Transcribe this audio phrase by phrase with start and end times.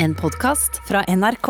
[0.00, 1.48] En podkast fra NRK.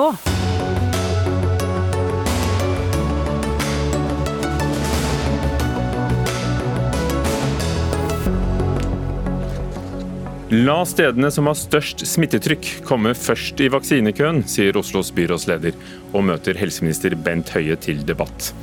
[10.49, 15.77] La stedene som har størst smittetrykk komme først i vaksinekøen, sier Oslos byrådsleder,
[16.15, 18.55] og møter helseminister Bent Høie til debatt.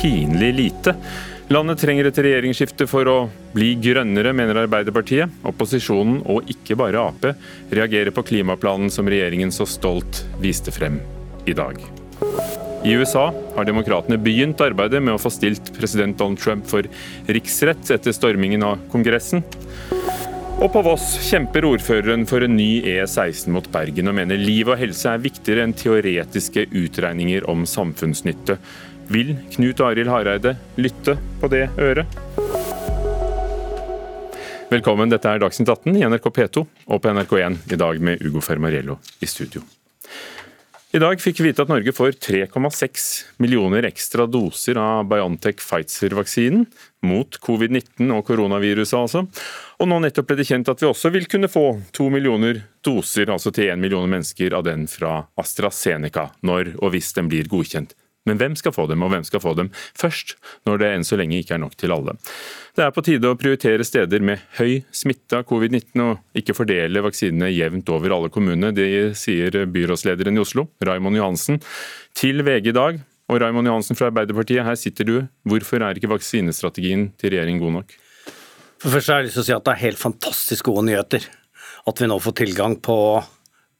[0.00, 0.96] Pinlig lite.
[1.52, 3.16] Landet trenger et regjeringsskifte for å
[3.52, 5.34] bli grønnere, mener Arbeiderpartiet.
[5.44, 7.26] Opposisjonen, og ikke bare Ap,
[7.68, 10.96] reagerer på klimaplanen som regjeringen så stolt viste frem
[11.44, 11.76] i dag.
[12.88, 13.26] I USA
[13.58, 16.88] har demokratene begynt arbeidet med å få stilt president Donald Trump for
[17.28, 19.44] riksrett etter stormingen av Kongressen.
[20.62, 24.80] Og på Voss kjemper ordføreren for en ny E16 mot Bergen, og mener liv og
[24.80, 28.56] helse er viktigere enn teoretiske utregninger om samfunnsnytte.
[29.12, 32.08] Vil Knut Arild Hareide lytte på det øret?
[34.72, 38.40] Velkommen, dette er Dagsnytt 18 i NRK P2 og på NRK1 i dag med Ugo
[38.40, 39.60] Fermariello i studio.
[40.96, 43.04] I dag fikk vi vite at Norge får 3,6
[43.44, 46.64] millioner ekstra doser av Biontech Pfizer-vaksinen,
[47.04, 49.26] mot covid-19 og koronaviruset altså.
[49.80, 53.28] Og nå nettopp ble det kjent at vi også vil kunne få to millioner doser,
[53.32, 57.92] altså til én million mennesker, av den fra AstraZeneca, når og hvis den blir godkjent.
[58.28, 60.36] Men hvem skal få dem, og hvem skal få dem først,
[60.68, 62.14] når det enn så lenge ikke er nok til alle?
[62.76, 67.02] Det er på tide å prioritere steder med høy smitte av covid-19, og ikke fordele
[67.02, 68.70] vaksinene jevnt over alle kommunene.
[68.76, 71.58] Det sier byrådslederen i Oslo, Raimond Johansen,
[72.14, 73.02] til VG i dag.
[73.32, 75.14] Og Raimond Johansen fra Arbeiderpartiet, her sitter du.
[75.48, 77.94] Hvorfor er ikke vaksinestrategien til regjeringen god nok?
[78.82, 81.26] For først har jeg lyst til å si at det er helt fantastisk gode nyheter.
[81.88, 82.96] At vi nå får tilgang på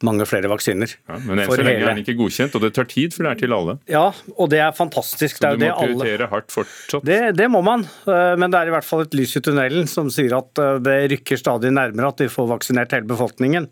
[0.06, 0.94] mange flere vaksiner.
[1.08, 1.86] Ja, men enn så lenge hele...
[1.86, 3.76] er den ikke godkjent, og det tar tid før det er til alle.
[3.90, 4.04] Ja,
[4.36, 5.40] og det er fantastisk.
[5.40, 6.30] Så du må prioritere alle...
[6.32, 7.06] hardt fortsatt?
[7.08, 9.90] Det, det, må man, eh, men det er i hvert fall et lys i tunnelen
[9.90, 13.68] som sier at eh, det rykker stadig nærmere at vi får vaksinert hele befolkningen.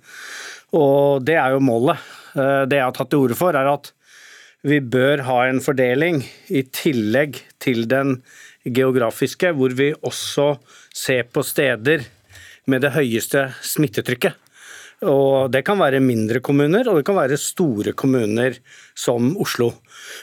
[0.79, 2.03] Og det er jo målet.
[2.35, 3.93] Eh, det jeg har tatt til orde for, er at
[4.67, 6.21] vi bør ha en fordeling
[6.53, 8.19] i tillegg til den
[8.69, 10.53] geografiske, hvor vi også
[10.93, 12.05] ser på steder
[12.69, 14.37] med det høyeste smittetrykket.
[15.09, 18.59] Og Det kan være mindre kommuner, og det kan være store kommuner
[18.95, 19.73] som Oslo.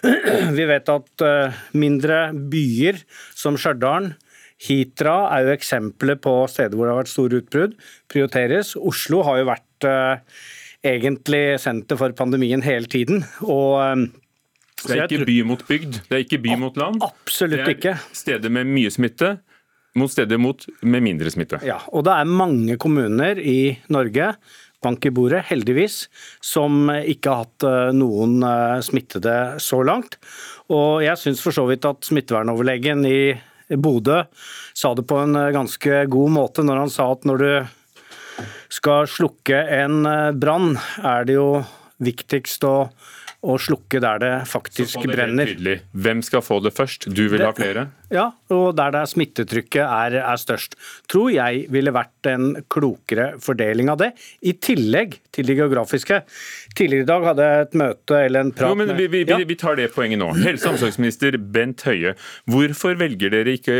[0.58, 3.02] Vi vet at eh, mindre byer
[3.34, 4.14] som Stjørdal,
[4.58, 7.76] Hitra er jo eksempler på steder hvor det har vært store utbrudd,
[8.10, 8.74] prioriteres.
[8.78, 10.40] Oslo har jo vært uh,
[10.82, 13.22] egentlig senter for pandemien hele tiden.
[13.46, 14.08] og uh,
[14.88, 17.02] det er ikke by mot bygd, det er ikke by mot land.
[17.06, 17.96] Absolutt ikke.
[17.98, 19.36] Det er steder med mye smitte
[19.98, 21.60] mot steder mot med mindre smitte.
[21.66, 24.36] Ja, og det er mange kommuner i Norge
[24.84, 26.06] bank i bordet, heldigvis,
[26.44, 30.20] som ikke har hatt eh, noen eh, smittede så langt.
[30.74, 33.22] Og jeg syns for så vidt at smittevernoverlegen i
[33.68, 34.22] Bodø
[34.78, 37.52] sa det på en eh, ganske god måte når han sa at når du
[38.70, 40.04] skal slukke en
[40.38, 41.50] brann, er det jo
[42.04, 42.76] viktigst å
[43.46, 45.52] og slukke der det faktisk det brenner.
[45.94, 47.06] Hvem skal få det først?
[47.06, 47.84] Du vil det, ha flere?
[48.14, 50.74] Ja, og der det er smittetrykket er, er, størst.
[51.12, 54.12] Tror jeg ville vært en klokere fordeling av det,
[54.42, 56.22] i tillegg til de geografiske.
[56.74, 59.38] Tidligere i dag hadde jeg et møte eller en prat jo, men vi, vi, ja.
[59.38, 60.32] vi tar det poenget nå.
[60.42, 62.18] Helse- og omsorgsminister Bent Høie,
[62.50, 63.78] hvorfor velger dere ikke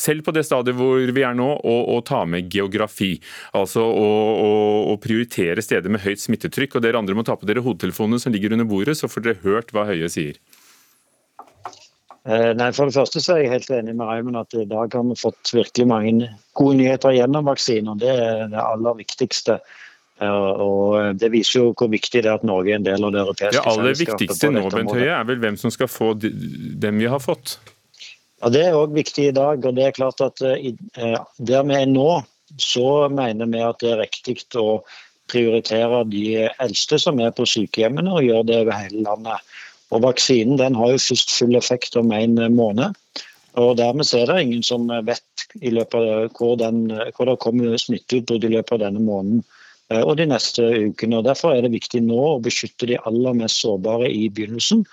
[0.00, 3.14] selv på det stadiet hvor vi er nå, å, å ta med geografi.
[3.56, 4.10] Altså å,
[4.42, 4.52] å,
[4.92, 6.78] å, prioritere steder med høyt smittetrykk.
[6.78, 9.42] Og dere andre må ta på dere hodetelefonene som ligger under bordet, så får dere
[9.46, 10.38] hørt hva Høie sier.
[12.26, 14.94] Eh, nei, For det første så er jeg helt enig med Raymond at i dag
[14.98, 18.00] har vi fått virkelig mange gode nyheter gjennom vaksiner.
[18.00, 19.60] Det er det aller viktigste.
[20.18, 23.14] Eh, og Det viser jo hvor viktig det er at Norge er en del av
[23.14, 23.78] det europeiske selskapet.
[23.78, 27.22] Det aller viktigste nå Bent Høie, er vel hvem som skal få dem vi har
[27.22, 27.58] fått?
[28.42, 29.64] Ja, Det er òg viktig i dag.
[29.64, 32.22] og det er klart at eh, eh, Der vi er nå,
[32.58, 34.82] så mener vi at det er riktig å
[35.26, 39.56] prioritere de eldste som er på sykehjemmene, og gjøre det over hele landet.
[39.90, 42.94] Og Vaksinen den har jo først full effekt om en måned.
[43.54, 47.76] og Dermed er det ingen som vet i løpet av hvor, den, hvor det kommer
[47.78, 49.44] smitteutbrudd i løpet av denne måneden
[49.90, 51.18] eh, og de neste ukene.
[51.18, 54.84] og Derfor er det viktig nå å beskytte de aller mest sårbare i begynnelsen.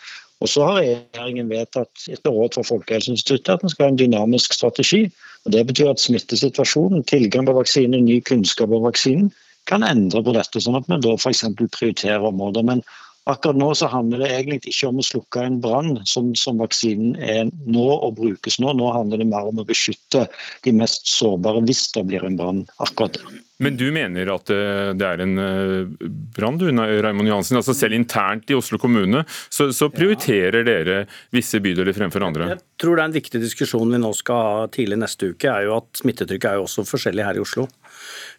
[0.43, 4.55] Og så har regjeringen vedtatt etter råd fra Folkehelseinstituttet at den skal ha en dynamisk
[4.57, 5.05] strategi.
[5.45, 9.31] og Det betyr at smittesituasjonen, tilgang på vaksine, ny kunnskap om vaksinen
[9.71, 11.45] kan endre på dette, sånn at vi da f.eks.
[11.55, 12.65] prioriterer områder.
[12.67, 12.83] Men
[13.29, 17.15] Akkurat nå så handler det egentlig ikke om å slukke en brann, som, som, vaksinen
[17.23, 18.73] er nå og brukes nå.
[18.75, 20.25] Nå handler det mer om å beskytte
[20.65, 23.39] de mest sårbare hvis det blir en brann akkurat der.
[23.63, 27.59] Men du mener at eh, det er en eh, brann, du Raymond Johansen.
[27.61, 30.67] Altså selv internt i Oslo kommune så, så prioriterer ja.
[30.67, 30.97] dere
[31.31, 32.49] visse bydeler fremfor andre?
[32.55, 35.69] Jeg tror det er en viktig diskusjon vi nå skal ha tidlig neste uke, er
[35.69, 37.69] jo at smittetrykket er jo også forskjellig her i Oslo.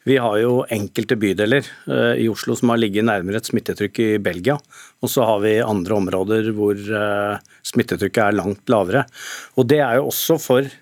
[0.09, 4.11] Vi har jo enkelte bydeler uh, i Oslo som har ligget nærmere et smittetrykk i
[4.23, 4.59] Belgia.
[5.03, 9.06] Og så har vi andre områder hvor uh, smittetrykket er langt lavere.
[9.59, 10.73] Og Det er jo også for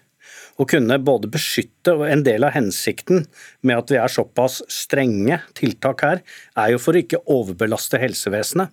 [0.61, 3.25] å kunne både beskytte og En del av hensikten
[3.67, 6.23] med at vi er såpass strenge tiltak her,
[6.59, 8.71] er jo for å ikke overbelaste helsevesenet.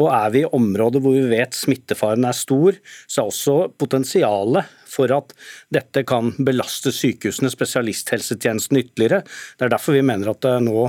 [0.00, 4.78] Og er vi i områder hvor vi vet smittefaren er stor, så er også potensialet
[4.92, 5.32] for at
[5.72, 9.22] dette kan belaste sykehusene, spesialisthelsetjenesten ytterligere.
[9.56, 10.88] Det er derfor vi mener at det nå,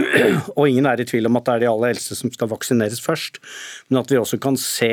[0.58, 3.02] og ingen er i tvil om at det er de aller eldste som skal vaksineres
[3.02, 3.42] først,
[3.90, 4.92] men at vi også kan se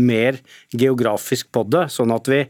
[0.00, 0.38] mer
[0.72, 2.44] geografisk på det, sånn at vi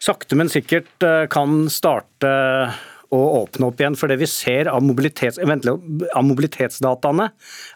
[0.00, 2.30] sakte, men sikkert eh, kan starte
[3.14, 3.96] å åpne opp igjen.
[3.98, 7.28] For det vi ser av, mobilitets, av, mobilitetsdataene,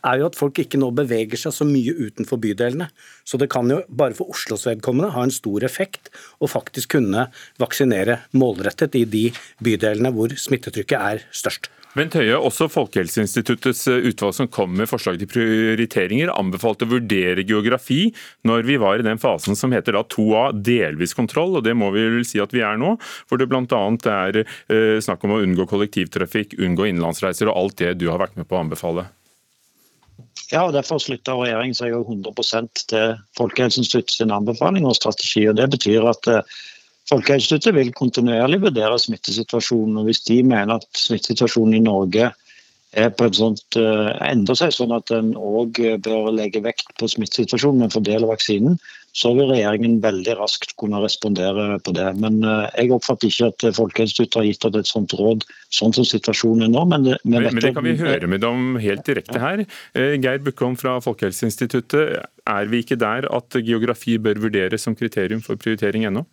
[0.06, 2.88] er jo at folk ikke nå beveger seg så mye utenfor bydelene.
[3.26, 7.28] Så det kan jo bare for Oslos vedkommende ha en stor effekt å faktisk kunne
[7.62, 9.24] vaksinere målrettet i de
[9.64, 11.70] bydelene hvor smittetrykket er størst.
[11.94, 17.44] Bent Høie, også Folkehelseinstituttets eh, utvalg som kom med forslag til prioriteringer, anbefalte å vurdere
[17.46, 18.08] geografi
[18.42, 21.54] når vi var i den fasen som heter da 2A, delvis kontroll.
[21.54, 22.96] og Det må vi vel si at vi er nå.
[23.30, 23.82] Hvor det bl.a.
[24.10, 28.34] er eh, snakk om å unngå kollektivtrafikk, unngå innenlandsreiser og alt det du har vært
[28.40, 29.06] med på å anbefale.
[30.50, 35.46] Ja, og Derfor slutter regjeringen seg 100% til Folkehelseinstituttets anbefaling og strategi.
[35.46, 36.58] og Det betyr at eh,
[37.10, 39.98] Folkehelseinstituttet vil kontinuerlig vurdere smittesituasjonen.
[40.00, 42.32] og Hvis de mener at smittesituasjonen i Norge
[43.34, 48.28] sånt, uh, endrer seg sånn at en òg bør legge vekt på smittesituasjonen, men fordele
[48.30, 48.78] vaksinen,
[49.14, 52.06] så vil regjeringen veldig raskt kunne respondere på det.
[52.22, 56.06] Men uh, jeg oppfatter ikke at Folkehelseinstituttet har gitt oss et sånt råd, sånn som
[56.06, 56.84] situasjonen er nå.
[56.90, 59.66] Men det, men, men det kan vi høre med dem helt direkte her.
[59.98, 65.42] Uh, Geir Bukholm fra Folkehelseinstituttet, er vi ikke der at geografi bør vurderes som kriterium
[65.44, 66.24] for prioritering ennå?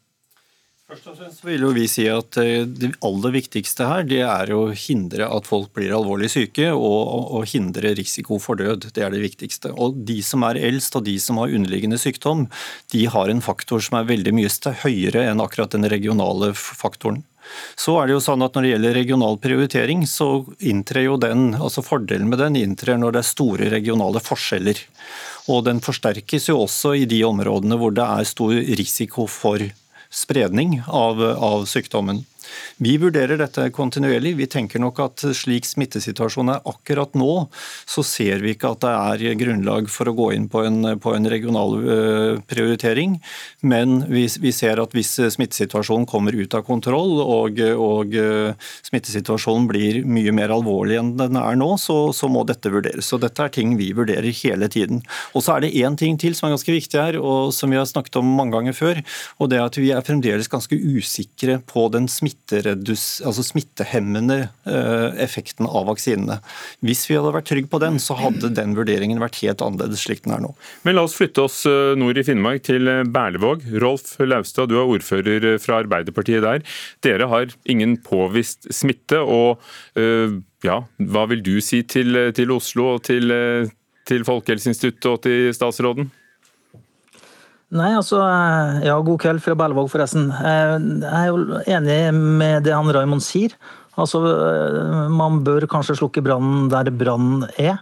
[0.91, 4.49] Først og fremst vil jo vi si at eh, Det aller viktigste her det er
[4.51, 8.89] å hindre at folk blir alvorlig syke, og, og hindre risiko for død.
[8.91, 9.71] Det er det viktigste.
[9.71, 12.49] Og De som er eldst og de som har underliggende sykdom,
[12.91, 17.23] de har en faktor som er veldig mye høyere enn akkurat den regionale faktoren.
[17.79, 21.53] Så er det jo sånn at Når det gjelder regional prioritering, så inntrer jo den,
[21.55, 24.83] altså fordelen med den inntrer når det er store regionale forskjeller.
[25.55, 29.71] Og Den forsterkes jo også i de områdene hvor det er stor risiko for
[30.11, 32.25] spredning av, av sykdommen.
[32.81, 34.35] Vi vurderer dette kontinuerlig.
[34.39, 37.47] Vi tenker nok at slik smittesituasjonen er akkurat nå,
[37.89, 38.93] så ser vi ikke at det
[39.29, 43.19] er grunnlag for å gå inn på en, på en regional uh, prioritering.
[43.61, 49.69] Men vi, vi, ser at hvis smittesituasjonen kommer ut av kontroll og, og uh, smittesituasjonen
[49.69, 53.07] blir mye mer alvorlig enn den er nå, så, så, må dette vurderes.
[53.07, 55.03] Så dette er ting vi vurderer hele tiden.
[55.35, 57.79] Og så er det én ting til som er ganske viktig her, og som vi
[57.79, 59.01] har snakket om mange ganger før.
[59.37, 64.38] og det er at Vi er fremdeles ganske usikre på den smitte altså smittehemmende
[64.68, 66.39] eh, effekten av vaksinene.
[66.86, 70.24] Hvis vi hadde vært trygge på den, så hadde den vurderingen vært helt annerledes slik
[70.25, 70.54] den er nå.
[70.86, 73.66] Men La oss flytte oss eh, nord i Finnmark, til eh, Berlevåg.
[73.83, 76.66] Rolf Laustad, du er ordfører fra Arbeiderpartiet der.
[77.06, 79.19] Dere har ingen påvist smitte.
[79.22, 79.62] og
[80.63, 80.78] ja,
[81.12, 83.33] Hva vil du si til, til Oslo og til,
[84.07, 86.12] til Folkehelseinstituttet og til statsråden?
[87.71, 90.27] Nei, altså eh, Ja, god kveld fra Berlevåg, forresten.
[90.35, 90.73] Eh,
[91.06, 93.56] jeg er jo enig med det han Raymond sier.
[94.00, 97.79] Altså, eh, man bør kanskje slukke brannen der brannen er.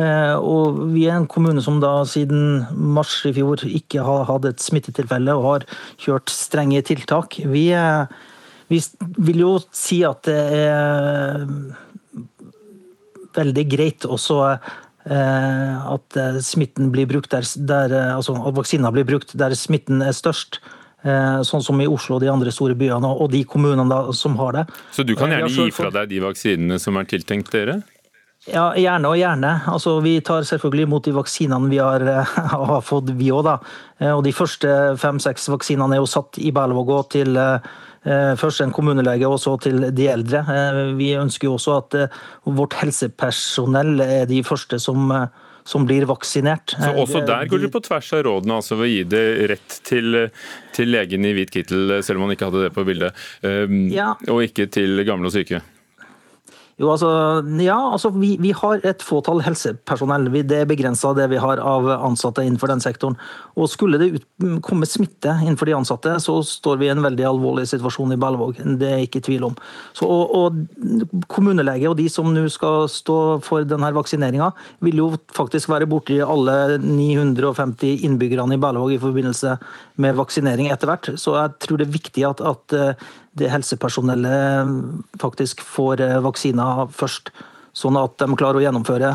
[0.00, 4.62] Og vi er en kommune som da siden mars i fjor ikke har hatt et
[4.62, 5.66] smittetilfelle og har
[6.00, 7.36] kjørt strenge tiltak.
[7.42, 7.64] Vi,
[8.70, 8.78] vi
[9.18, 11.42] vil jo si at det er
[13.36, 14.38] veldig greit også
[15.08, 20.04] at eh, smitten blir brukt der, der eh, altså at vaksina blir brukt der smitten
[20.04, 20.60] er størst.
[21.00, 24.52] Sånn som i Oslo og de andre store byene, og de kommunene da, som har
[24.52, 24.64] det.
[24.92, 27.78] Så du kan gjerne gi fra deg de vaksinene som er tiltenkt dere?
[28.44, 29.54] Ja, Gjerne og gjerne.
[29.72, 32.04] Altså, vi tar selvfølgelig imot de vaksinene vi har,
[32.52, 33.48] har fått, vi òg.
[34.10, 37.70] Og de første fem-seks vaksinene er jo satt i Berlevåg til Eh,
[38.40, 40.40] først en kommunelege og så til de eldre.
[40.48, 45.12] Eh, vi ønsker jo også at eh, vårt helsepersonell er de første som,
[45.68, 46.76] som blir vaksinert.
[46.76, 49.80] Så Også der går dere på tvers av rådene, altså ved å gi det rett
[49.86, 50.22] til,
[50.76, 53.28] til legen i hvit kittel, selv om han ikke hadde det på bildet,
[53.92, 54.14] ja.
[54.32, 55.60] og ikke til gamle og syke?
[56.80, 57.08] Jo, altså,
[57.60, 60.30] ja, altså vi, vi, har et fåtall helsepersonell.
[60.48, 63.18] Det er begrensa det vi har av ansatte innenfor den sektoren.
[63.60, 64.24] Og Skulle det ut,
[64.64, 68.62] komme smitte innenfor de ansatte, så står vi i en veldig alvorlig situasjon i Berlevåg.
[68.80, 69.60] Det er ikke tvil om.
[69.92, 74.48] Så, og, og Kommunelege og de som nå skal stå for denne vaksineringa,
[74.80, 79.58] vil jo faktisk være borti alle 950 innbyggerne i Berlevåg i forbindelse
[80.00, 81.12] med vaksinering etter hvert.
[81.20, 82.80] Så jeg tror det er viktig at, at
[83.38, 84.70] det helsepersonellet
[85.22, 87.30] faktisk får vaksiner først.
[87.76, 89.12] Sånn at de klarer å gjennomføre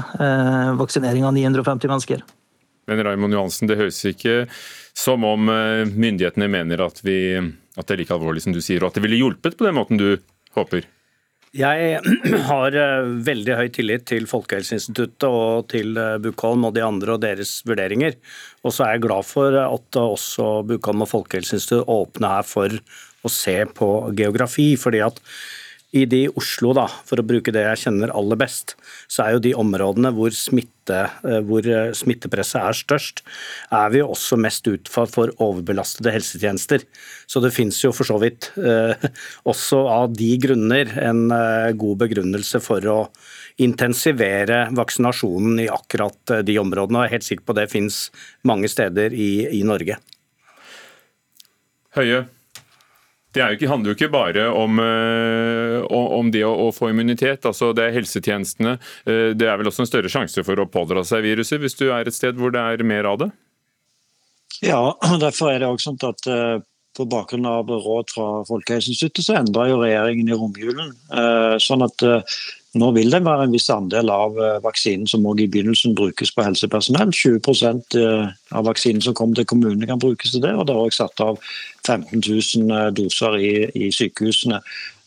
[0.79, 2.21] vaksinering av 950 mennesker.
[2.87, 4.45] Men Raimond Johansen, det høres ikke
[4.95, 7.35] som om myndighetene mener at, vi,
[7.75, 9.75] at det er like alvorlig som du sier, og at det ville hjulpet på den
[9.75, 10.07] måten du
[10.55, 10.87] håper?
[11.55, 12.01] Jeg
[12.49, 17.21] har eh, veldig høy tillit til Folkehelseinstituttet og til eh, Bukholm og de andre og
[17.23, 18.17] deres vurderinger.
[18.67, 22.75] Og så er jeg glad for at også Bukholm og Folkehelseinstituttet åpner her for
[23.25, 24.73] å se på geografi.
[24.79, 25.21] fordi at
[25.95, 28.73] i de Oslo, da, for å bruke det jeg kjenner aller best,
[29.11, 33.21] så er jo de områdene hvor, smitte, eh, hvor eh, smittepresset er størst,
[33.71, 36.83] er vi jo også mest utsatt for overbelastede helsetjenester.
[37.31, 39.07] Så det finnes jo for så vidt eh,
[39.51, 41.23] også av de grunner en
[41.79, 42.99] god begrunnelse for å
[43.63, 46.99] intensivere vaksinasjonen i akkurat de områdene.
[46.99, 48.01] og Jeg er helt sikker på det finnes
[48.43, 49.95] mange steder i, i Norge.
[51.95, 52.25] Høie,
[53.35, 57.45] det jo ikke, handler jo ikke bare om, eh, om det å, å, få immunitet.
[57.45, 58.77] altså Det er helsetjenestene.
[59.05, 61.89] Eh, det er vel også en større sjanse for å pådra seg viruset hvis du
[61.89, 63.29] er et sted hvor det er mer av det?
[64.63, 66.57] Ja, derfor er det også sånn at eh,
[66.95, 70.93] på bakgrunn av råd fra Folkehelseinstituttet så endra regjeringen i romjulen.
[71.59, 72.05] Sånn at
[72.75, 76.43] nå vil det være en viss andel av vaksinen som også i begynnelsen brukes på
[76.43, 77.13] helsepersonell.
[77.15, 80.51] 20% av vaksinen som kommer til kommunene kan brukes til det.
[80.55, 81.39] og Det er også satt av
[81.85, 84.61] 15 000 eh, doser i, i sykehusene.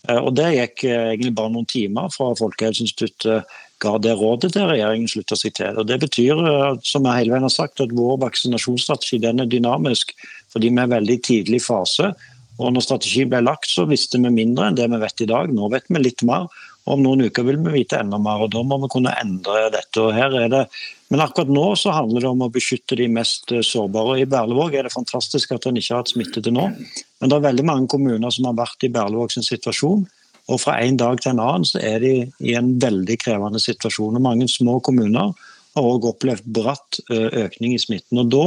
[0.09, 4.67] Eh, og Det gikk eh, egentlig bare noen timer fra Folkehelseinstituttet ga det rådet til
[4.67, 5.77] regjeringen slutta seg til.
[5.79, 6.41] Og Det betyr
[6.83, 10.17] som jeg hele veien har sagt, at vår vaksinasjonsstrategi den er dynamisk.
[10.51, 12.11] Fordi vi er veldig tidlig fase.
[12.59, 15.53] Og når strategien ble lagt, så visste vi mindre enn det vi vet i dag.
[15.55, 16.49] Nå vet vi litt mer.
[16.89, 20.01] Om noen uker vil vi vite enda mer, og da må vi kunne endre dette.
[20.01, 20.63] og her er det
[21.09, 24.19] men akkurat nå så handler det om å beskytte de mest eh, sårbare.
[24.21, 26.67] I Berlevåg er det fantastisk at en ikke har hatt smitte til nå.
[26.69, 30.05] Men det er veldig mange kommuner som har vært i Berlevåg sin situasjon.
[30.49, 32.13] Og fra en dag til en annen så er de
[32.45, 34.21] i en veldig krevende situasjon.
[34.21, 35.33] Og mange små kommuner
[35.77, 38.21] har òg opplevd bratt eh, økning i smitten.
[38.21, 38.47] Og da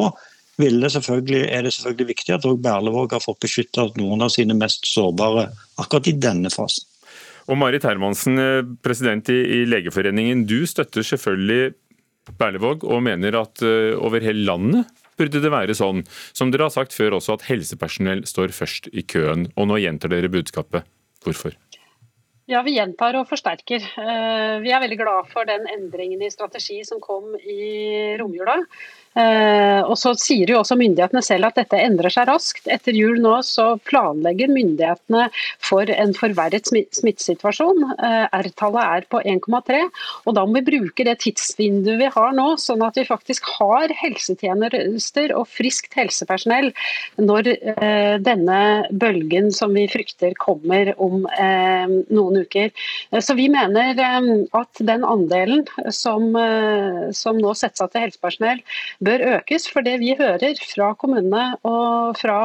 [0.61, 5.47] er det selvfølgelig viktig at òg Berlevåg har fått beskytta noen av sine mest sårbare
[5.81, 6.85] akkurat i denne fasen.
[7.51, 11.73] Og Marit Hermansen, eh, president i Legeforeningen, du støtter selvfølgelig
[12.39, 16.03] Berlevåg og mener at uh, over hele landet burde det være sånn,
[16.37, 19.49] som dere har sagt før også, at helsepersonell står først i køen.
[19.57, 20.87] Og nå gjentar dere budskapet.
[21.25, 21.57] Hvorfor?
[22.49, 23.83] Ja, Vi gjentar og forsterker.
[23.83, 28.57] Eh, vi er veldig glad for den endringen i strategi som kom i romjula.
[29.11, 32.67] Uh, og så sier jo også myndighetene selv at dette endrer seg raskt.
[32.71, 35.25] Etter jul nå så planlegger myndighetene
[35.59, 37.83] for en forverret smittesituasjon.
[37.99, 39.81] Uh, R-tallet er på 1,3.
[40.23, 43.91] Og da må vi bruke det tidsvinduet vi har nå, sånn at vi faktisk har
[43.99, 46.71] helsetjenester og friskt helsepersonell
[47.19, 48.61] når uh, denne
[48.95, 52.71] bølgen som vi frykter kommer om noen uker.
[53.23, 53.97] Så vi mener
[54.57, 55.63] at den andelen
[55.93, 56.31] som,
[57.15, 58.61] som nå settes av til helsepersonell
[59.05, 59.67] bør økes.
[59.71, 62.39] For det vi hører fra kommunene og fra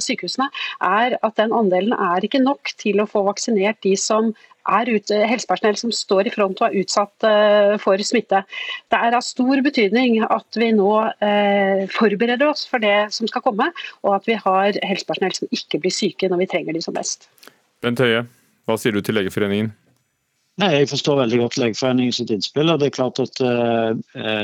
[0.00, 0.50] sykehusene,
[0.84, 4.32] er at den andelen er ikke nok til å få vaksinert de som
[4.70, 8.42] er ute, helsepersonell som står i front og er utsatt uh, for smitte.
[8.92, 13.44] Det er av stor betydning at vi nå uh, forbereder oss for det som skal
[13.46, 13.70] komme,
[14.04, 17.30] og at vi har helsepersonell som ikke blir syke når vi trenger de som best.
[17.80, 18.26] Bent Høie,
[18.68, 19.72] hva sier du til Legeforeningen?
[20.60, 22.68] Nei, Jeg forstår veldig godt Legeforeningen sitt innspill.
[22.68, 23.94] og det er klart at uh,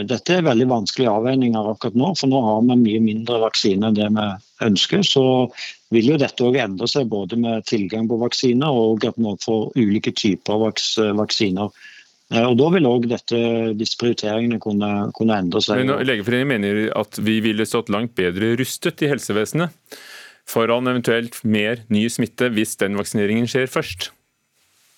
[0.08, 2.12] Dette er veldig vanskelige avveininger akkurat nå.
[2.16, 4.28] For nå har vi mye mindre vaksine enn det vi
[4.64, 5.04] ønsker.
[5.04, 5.24] Så
[5.94, 9.68] vil jo dette òg endre seg, både med tilgang på vaksiner og at vi får
[9.76, 11.70] ulike typer vaks vaksiner.
[12.32, 15.84] Uh, og Da vil òg disse prioriteringene kunne, kunne, endre seg.
[15.84, 20.00] Men Legeforeningen mener at vi ville stått langt bedre rustet i helsevesenet
[20.46, 24.12] foran eventuelt mer ny smitte hvis den vaksineringen skjer først.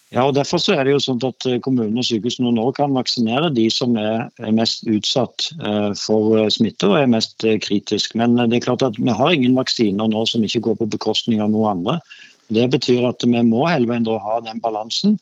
[0.08, 2.94] Ja, og Derfor så er det jo sånn at eh, kommunene og sykehusene nå kan
[2.96, 8.16] vaksinere de som er mest utsatt eh, for eh, smitte og er mest kritisk.
[8.16, 11.42] Men det er klart at vi har ingen vaksiner nå som ikke går på bekostning
[11.44, 11.98] av noe andre.
[12.48, 15.18] Det betyr at vi må hele veien ha den balansen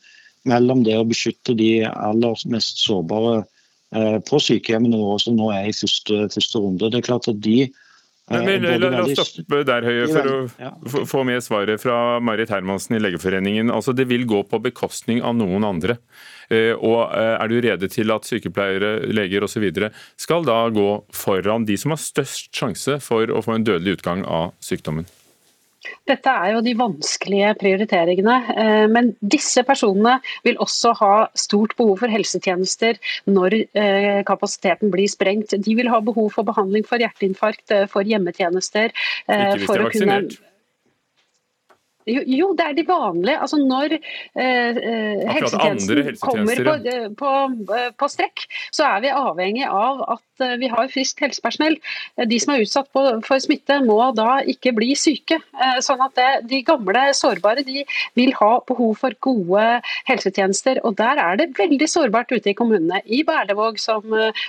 [0.47, 3.41] mellom det å beskytte de aller mest sårbare
[4.27, 6.87] på sykehjemmene våre, som nå er i første, første runde.
[6.91, 7.67] Det er klart at de
[8.29, 12.51] men, men la, la, oss stoppe der, Høie, for å få med svaret fra Marit
[12.51, 13.71] Hermansen i Legeforeningen.
[13.71, 15.97] Altså, Det vil gå på bekostning av noen andre.
[16.51, 19.69] Eh, og eh, Er du rede til at sykepleiere, leger osv.
[20.19, 24.25] skal da gå foran de som har størst sjanse for å få en dødelig utgang
[24.27, 25.07] av sykdommen?
[26.07, 28.37] Dette er jo de vanskelige prioriteringene.
[28.55, 30.17] Eh, men disse personene
[30.47, 35.55] vil også ha stort behov for helsetjenester når eh, kapasiteten blir sprengt.
[35.55, 38.93] De vil ha behov for behandling for hjerteinfarkt, eh, for hjemmetjenester.
[39.27, 40.37] Ikke hvis de er vaksinert?
[42.07, 43.39] Jo, jo, det er de vanlige.
[43.43, 46.75] Altså Når eh, eh helsetjenesten kommer på,
[47.19, 47.31] på,
[47.75, 51.77] eh, på, strekk, så er vi avhengig av at eh, vi har friskt helsepersonell.
[52.31, 55.41] De som er utsatt på, for smitte må da ikke bli syke.
[55.83, 57.83] Sånn at det, De gamle sårbare de
[58.17, 59.65] vil ha behov for gode
[60.07, 60.79] helsetjenester.
[60.87, 63.01] og Der er det veldig sårbart ute i kommunene.
[63.05, 64.05] I Berlevåg, som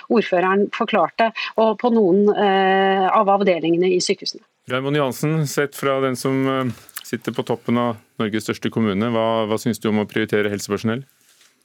[0.09, 4.45] ordføreren forklarte, og på noen eh, av avdelingene i sykehusene.
[4.69, 6.71] Raymond Johansen, sett fra den som
[7.09, 9.09] sitter på toppen av Norges største kommune.
[9.13, 11.05] Hva, hva syns du om å prioritere helsepersonell?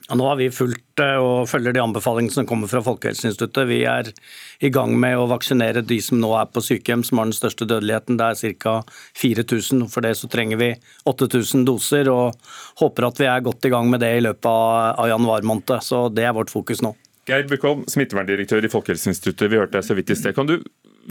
[0.04, 3.68] Ja, nå har vi fulgt eh, og følger de anbefalingene som kommer fra Folkehelseinstituttet.
[3.70, 4.10] Vi er
[4.60, 7.64] i gang med å vaksinere de som nå er på sykehjem, som har den største
[7.70, 8.18] dødeligheten.
[8.20, 8.74] Det er ca.
[9.22, 9.86] 4000.
[9.92, 10.70] For det så trenger vi
[11.08, 12.36] 8000 doser, og
[12.82, 15.78] håper at vi er godt i gang med det i løpet av januar måned.
[15.86, 16.92] Så det er vårt fokus nå.
[17.24, 19.48] Geir Bukholm, smitteverndirektør i Folkehelseinstituttet.
[19.48, 20.36] Vi hørte deg så vidt i sted.
[20.36, 20.58] Kan du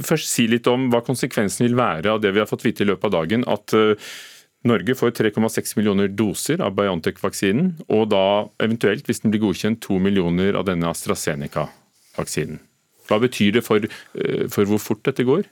[0.02, 2.90] først si litt om hva konsekvensen vil være av det vi har fått vite i
[2.90, 3.46] løpet av dagen?
[3.50, 4.12] At eh,
[4.68, 8.26] Norge får 3,6 millioner doser av Biontech-vaksinen, og da
[8.64, 12.62] eventuelt, hvis den blir godkjent, 2 millioner av denne AstraZeneca-vaksinen.
[13.10, 15.44] Hva betyr det for, eh, for hvor fort dette går?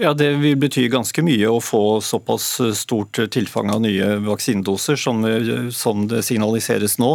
[0.00, 5.24] Ja, Det vil bety ganske mye å få såpass stort tilfang av nye vaksinedoser som,
[5.74, 7.10] som det signaliseres nå.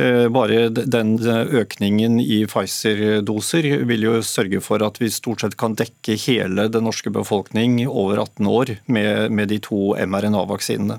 [0.00, 5.76] Eh, bare den økningen i Pfizer-doser vil jo sørge for at vi stort sett kan
[5.76, 10.96] dekke hele den norske befolkning over 18 år med, med de to mRNA-vaksinene.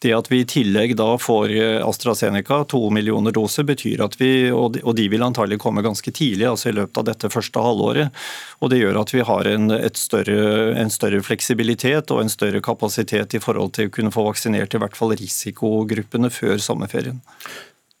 [0.00, 1.52] Det at vi i tillegg da får
[1.84, 6.70] AstraZeneca, to millioner doser, betyr at vi, og de vil antagelig komme ganske tidlig, altså
[6.70, 8.22] i løpet av dette første halvåret.
[8.60, 10.40] Og det gjør at vi har en, større,
[10.80, 14.80] en større fleksibilitet og en større kapasitet i forhold til å kunne få vaksinert i
[14.82, 17.20] hvert fall risikogruppene før sommerferien.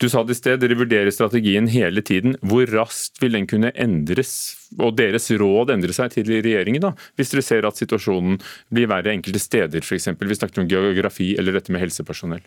[0.00, 2.38] Du sa det i sted, dere vurderer strategien hele tiden.
[2.40, 4.32] Hvor raskt vil den kunne endres,
[4.80, 6.94] og deres råd endre seg til regjeringen, da?
[7.20, 8.40] hvis dere ser at situasjonen
[8.72, 10.08] blir verre enkelte steder, f.eks.
[10.16, 12.40] Vi snakket om geografi eller dette med helsepersonell.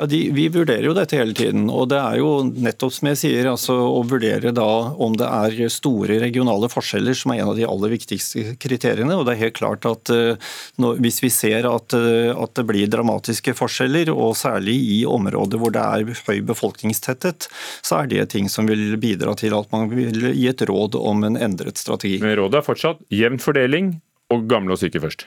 [0.00, 1.66] Ja, de, Vi vurderer jo dette hele tiden.
[1.68, 5.68] og Det er jo nettopp som jeg sier, altså å vurdere da om det er
[5.68, 9.12] store regionale forskjeller som er en av de aller viktigste kriteriene.
[9.12, 10.40] og det er helt klart at uh,
[10.80, 15.60] når, Hvis vi ser at, uh, at, det blir dramatiske forskjeller, og særlig i områder
[15.60, 17.50] hvor det er høy befolkningstetthet,
[17.84, 21.28] så er det ting som vil bidra til at man vil gi et råd om
[21.28, 22.22] en endret strategi.
[22.24, 23.98] Men rådet er fortsatt jevn fordeling
[24.32, 25.26] og gamle og syke først?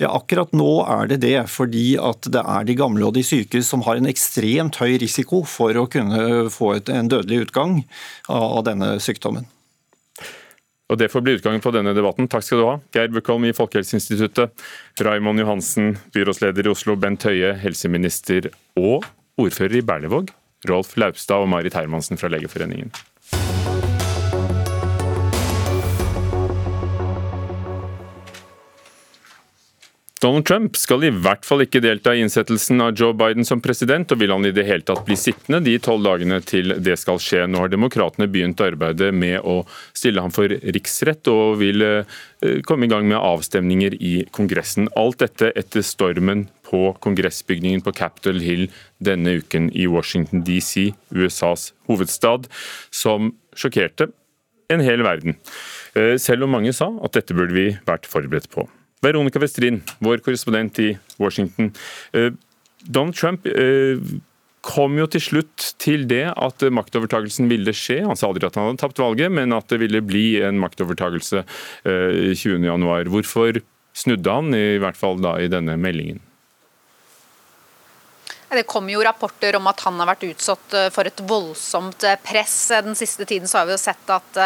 [0.00, 3.60] Ja, Akkurat nå er det det, fordi at det er de gamle og de syke
[3.64, 7.82] som har en ekstremt høy risiko for å kunne få et, en dødelig utgang
[8.32, 9.44] av denne sykdommen.
[10.90, 12.26] Og Det får bli utgangen på denne debatten.
[12.32, 14.56] Takk skal du ha, Geir Bukholm i Folkehelseinstituttet,
[15.04, 19.06] Raymond Johansen, byrådsleder i Oslo, Bent Høie, helseminister og
[19.38, 20.32] ordfører i Berlevåg,
[20.66, 22.90] Rolf Laupstad og Marit Hermansen fra Legeforeningen.
[30.20, 34.10] Donald Trump skal i hvert fall ikke delta i innsettelsen av Joe Biden som president,
[34.12, 37.16] og vil han i det hele tatt bli sittende de tolv dagene til det skal
[37.24, 37.46] skje.
[37.48, 39.62] Nå har demokratene begynt arbeidet med å
[39.96, 42.18] stille ham for riksrett, og vil eh,
[42.68, 44.90] komme i gang med avstemninger i Kongressen.
[44.92, 48.66] Alt dette etter stormen på kongressbygningen på Capitol Hill
[49.00, 52.44] denne uken i Washington DC, USAs hovedstad,
[52.92, 54.10] som sjokkerte
[54.68, 55.40] en hel verden.
[55.96, 58.68] Eh, selv om mange sa at dette burde vi vært forberedt på.
[59.00, 61.72] Veronica Westrin, vår korrespondent i Washington.
[62.12, 62.32] Eh,
[62.80, 63.96] Donald Trump eh,
[64.60, 68.02] kom jo til slutt til det at maktovertagelsen ville skje.
[68.04, 71.46] Han sa aldri at han hadde tapt valget, men at det ville bli en maktovertagelse
[71.84, 72.66] 20.1.
[72.68, 73.62] Eh, Hvorfor
[73.96, 76.20] snudde han, i hvert fall da i denne meldingen?
[78.50, 82.56] Det kom jo rapporter om at han har vært utsatt for et voldsomt press.
[82.82, 84.40] Den siste tiden så har vi jo sett at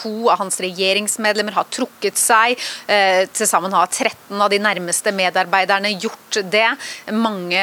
[0.00, 2.58] to av hans regjeringsmedlemmer har trukket seg.
[2.90, 6.68] Eh, til sammen har 13 av de nærmeste medarbeiderne gjort det.
[7.16, 7.62] Mange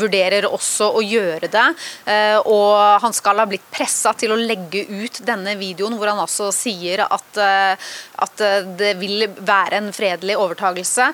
[0.00, 1.66] vurderer også å gjøre det.
[2.10, 6.22] Eh, og han skal ha blitt pressa til å legge ut denne videoen hvor han
[6.22, 8.42] altså sier at, eh, at
[8.78, 11.06] det vil være en fredelig overtagelse.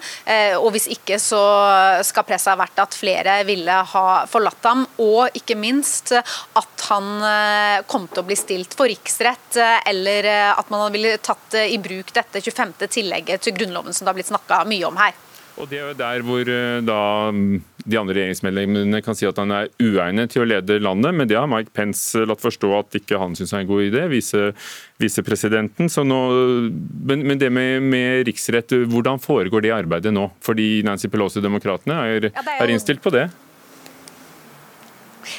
[0.61, 1.40] Og hvis ikke så
[2.07, 7.85] skal presset ha vært at flere ville ha forlatt ham, og ikke minst at han
[7.90, 12.42] kom til å bli stilt for riksrett eller at man ville tatt i bruk dette
[12.42, 12.75] 25.
[12.87, 15.14] tillegget til Grunnloven som det har blitt snakka mye om her.
[15.57, 17.01] Og Det er jo der hvor eh, da
[17.33, 17.55] mm,
[17.87, 21.38] de andre regjeringsmedlemmene kan si at han er uegnet til å lede landet, men det
[21.38, 24.51] har Mike Pence latt forstå at ikke han syns er en god idé, vise,
[25.03, 25.90] visepresidenten.
[26.03, 30.29] Men, men, det med, med, riksrett, hvordan foregår det arbeidet nå?
[30.44, 33.29] Fordi Nancy Pelosi, demokratene, er, ja, er, er innstilt på det?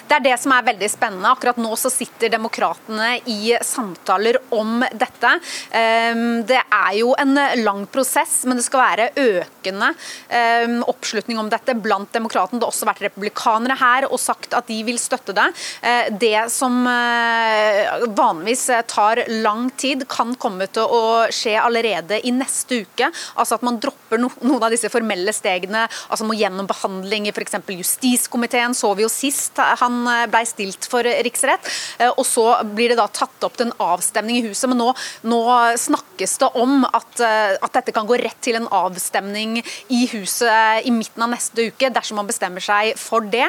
[0.07, 1.31] Det er det som er veldig spennende.
[1.31, 5.33] Akkurat nå så sitter demokratene i samtaler om dette.
[5.77, 9.91] Ehm, det er jo en lang prosess, men det skal være økende
[10.29, 12.59] ehm, oppslutning om dette blant demokratene.
[12.59, 15.47] Det har også vært republikanere her og sagt at de vil støtte det.
[15.81, 22.33] Eh, det som eh, vanligvis tar lang tid, kan komme til å skje allerede i
[22.35, 23.09] neste uke.
[23.35, 27.59] Altså at man dropper noen av disse formelle stegene, altså må gjennom behandling i f.eks.
[27.77, 31.69] justiskomiteen, så vi jo sist han eh, ble stilt for riksrett.
[31.99, 34.67] Eh, og så blir det da tatt opp til en avstemning i huset.
[34.71, 34.89] Men nå,
[35.29, 35.41] nå
[35.79, 39.59] snakkes det om at, eh, at, dette kan gå rett til en avstemning
[39.93, 43.45] i huset i midten av neste uke, dersom man bestemmer seg for det.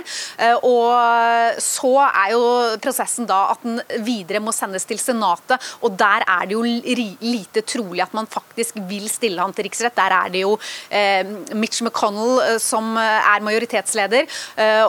[0.66, 2.42] Og så er jo
[2.82, 6.64] prosessen da at den videre må sendes til Senatet, og der er det jo
[7.24, 9.96] lite trolig at man faktisk vil stille han til riksrett.
[9.96, 10.56] Der er det jo
[11.56, 14.28] Mitch McConnell som er majoritetsleder,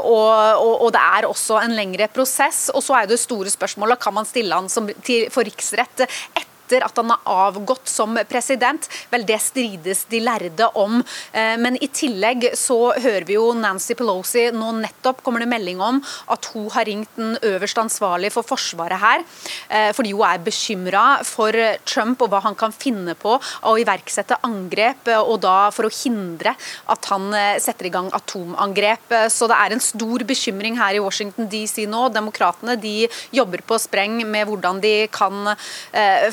[0.02, 0.28] og,
[0.60, 2.68] og, og det er også en lengre prosess.
[2.74, 6.49] Og så er det store spørsmålet kan man stille han som, til, for riksrett etter
[6.70, 8.88] etter at han har avgått som president.
[9.10, 11.00] Vel, det strides de lærde om.
[11.34, 15.82] Eh, men i tillegg så hører vi jo Nancy Pelosi nå nettopp kommer det melding
[15.82, 19.24] om at hun har ringt den øverste ansvarlige for Forsvaret her,
[19.70, 21.54] eh, fordi hun er bekymra for
[21.86, 26.54] Trump og hva han kan finne på å iverksette angrep, og da for å hindre
[26.90, 29.16] at han eh, setter i gang atomangrep.
[29.34, 32.08] Så det er en stor bekymring her i Washington DC nå.
[32.14, 35.50] Demokratene de jobber på spreng med hvordan de kan
[35.92, 36.30] Eh,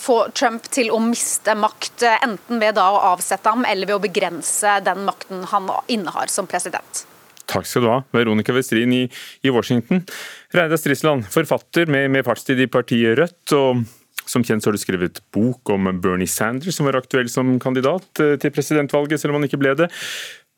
[0.00, 3.98] få Trump til å miste makt, eh, enten ved da å avsette ham eller ved
[3.98, 7.06] å begrense den makten han innehar som president.
[7.52, 9.02] Takk skal du ha, Veronica Westrin i,
[9.44, 10.04] i Washington.
[10.54, 13.56] Reidar Strisland, forfatter med, med fartstid i partiet Rødt.
[13.58, 13.82] og
[14.28, 18.22] som kjent så har du skrevet bok om Bernie Sanders, som var aktuell som kandidat
[18.22, 19.90] eh, til presidentvalget, selv om han ikke ble det.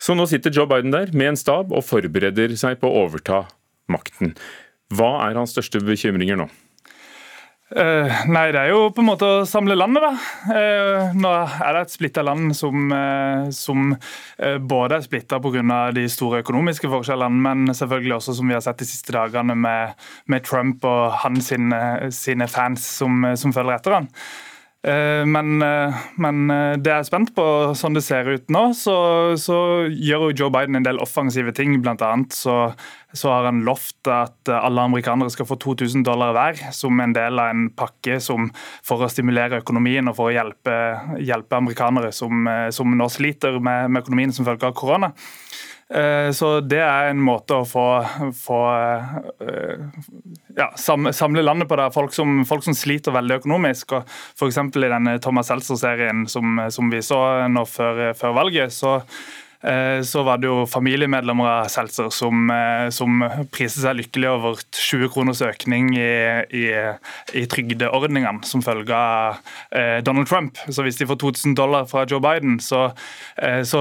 [0.00, 3.46] Så nå sitter Joe Biden der med en stab og forbereder seg på å overta
[3.90, 4.34] makten.
[4.94, 6.50] Hva er hans største bekymringer nå?
[7.74, 10.12] Uh, nei, det er jo på en måte å samle landet, da.
[10.46, 13.96] Uh, nå er det et splitta land som, uh, som
[14.70, 15.80] både er splitta pga.
[15.96, 19.98] de store økonomiske forskjellene, men selvfølgelig også, som vi har sett de siste dagene, med,
[20.30, 21.80] med Trump og hans sine,
[22.14, 24.10] sine fans som, som følger etter han.
[24.85, 25.62] Men,
[26.20, 26.40] men,
[26.77, 28.97] det jeg er spent på, sånn det ser ut nå, så,
[29.40, 29.57] så
[29.88, 31.79] gjør jo Joe Biden en del offensive ting.
[31.81, 32.59] Blant annet så
[33.14, 37.38] så har han lovt at alle amerikanere skal få 2000 dollar hver, som en del
[37.38, 38.49] av en pakke som,
[38.83, 40.75] for å stimulere økonomien og for å hjelpe,
[41.23, 45.12] hjelpe amerikanere som, som, nå sliter med, med økonomien som følge av korona.
[45.88, 47.85] Eh, så det er en måte å få,
[48.38, 48.61] få
[49.44, 49.85] eh,
[50.57, 51.77] ja, samle landet på.
[51.77, 51.92] der.
[51.94, 53.99] Folk som, folk som sliter veldig økonomisk.
[53.99, 54.61] og F.eks.
[54.64, 57.20] i denne Thomas Seltzer-serien som, som, vi så
[57.53, 59.01] nå før, før valget, så
[60.05, 63.22] så var det jo familiemedlemmer av Seltzer som, eh, som
[63.55, 66.11] priser seg lykkelig over 20 kroners økning i,
[66.53, 66.64] i,
[67.37, 70.61] i trygdeordningene som følge av eh, Donald Trump.
[70.68, 72.90] Så hvis de får 2000 dollar fra Joe Biden, så,
[73.38, 73.81] så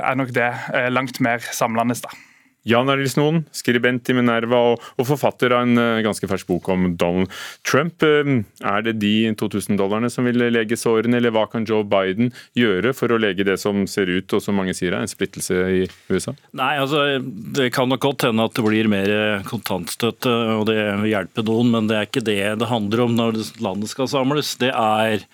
[0.00, 0.50] er nok det
[0.92, 1.98] langt mer samlende.
[2.02, 2.27] da.
[2.68, 6.68] Jan Arild Snoen, skribent i Minerva og, og, forfatter av en uh, ganske fersk bok
[6.74, 7.32] om Donald
[7.66, 8.04] Trump.
[8.04, 12.32] Uh, er det de 2000 dollarene som vil lege sårene, eller hva kan Joe Biden
[12.58, 15.58] gjøre for å lege det som ser ut, og som mange sier er en splittelse
[15.80, 16.34] i USA?
[16.58, 19.12] Nei, altså Det kan nok godt hende at det blir mer
[19.48, 20.78] kontantstøtte, og det
[21.08, 24.56] hjelper noen, men det er ikke det det handler om når landet skal samles.
[24.60, 25.24] Det er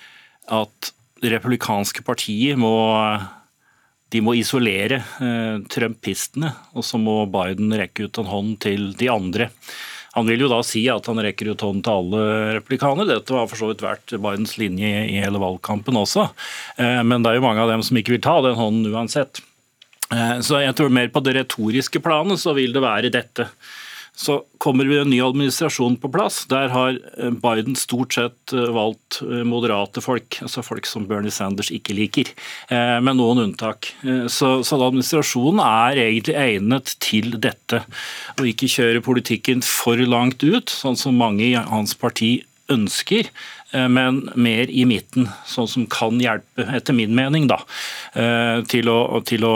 [0.53, 0.93] at
[1.23, 2.75] det republikanske partiet må
[4.15, 9.11] de må isolere eh, trumpistene, og så må Biden rekke ut en hånd til de
[9.11, 9.51] andre.
[10.15, 12.27] Han vil jo da si at han rekker ut hånden til alle
[12.61, 13.09] replikanere.
[13.11, 16.29] Dette har for så vidt vært Bidens linje i hele valgkampen også.
[16.79, 19.43] Eh, men det er jo mange av dem som ikke vil ta den hånden uansett.
[20.15, 23.49] Eh, så jeg tror mer på det retoriske planet så vil det være dette.
[24.17, 26.45] Så kommer vi en ny administrasjon på plass.
[26.47, 31.35] Der har eh, Biden stort sett eh, valgt eh, moderate folk, altså folk som Bernie
[31.35, 32.31] Sanders ikke liker,
[32.71, 33.91] med noen unntak.
[34.31, 37.83] Så, så administrasjonen er egentlig egnet til dette.
[38.39, 42.37] Å ikke kjøre politikken for langt ut, sånn som mange i hans parti
[42.73, 43.29] ønsker,
[43.91, 47.61] men mer i midten, sånn som kan hjelpe, etter min mening, da,
[48.71, 49.55] til å, til å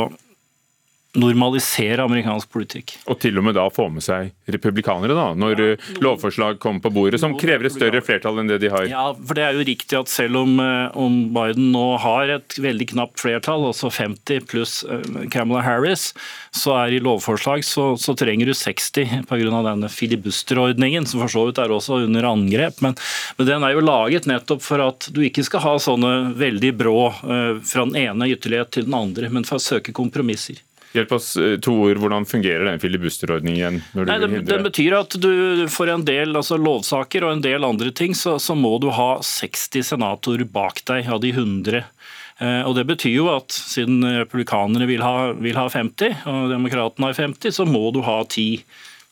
[1.16, 2.92] normalisere amerikansk politikk.
[3.09, 6.85] Og til og med da få med seg republikanere, da, når ja, noen, lovforslag kommer
[6.85, 8.85] på bordet som krever et større flertall enn det de har.
[8.90, 12.59] Ja, for det er jo riktig at selv om, eh, om Biden nå har et
[12.61, 16.11] veldig knapt flertall, altså 50 pluss eh, Kamala Harris,
[16.53, 19.62] så er i lovforslag så, så trenger du 60 pga.
[19.64, 22.85] denne filibusterordningen, som for så vidt er også under angrep.
[22.85, 22.99] Men,
[23.40, 26.99] men, den er jo laget nettopp for at du ikke skal ha sånne veldig brå
[27.18, 30.61] fra den ene ytterlighet til den andre, men for å søke kompromisser.
[30.96, 34.96] Hjelp oss eh, to ord, Hvordan fungerer den filibusterordningen når du Nei, det, den, betyr
[35.03, 38.77] at du for en del altså lovsaker og en del andre ting, så, så må
[38.83, 41.85] du ha 60 senatorer bak deg av de 100.
[42.40, 47.11] Eh, og Det betyr jo at siden republikanere vil ha, vil ha 50, og demokratene
[47.11, 48.64] har 50, så må du ha 10.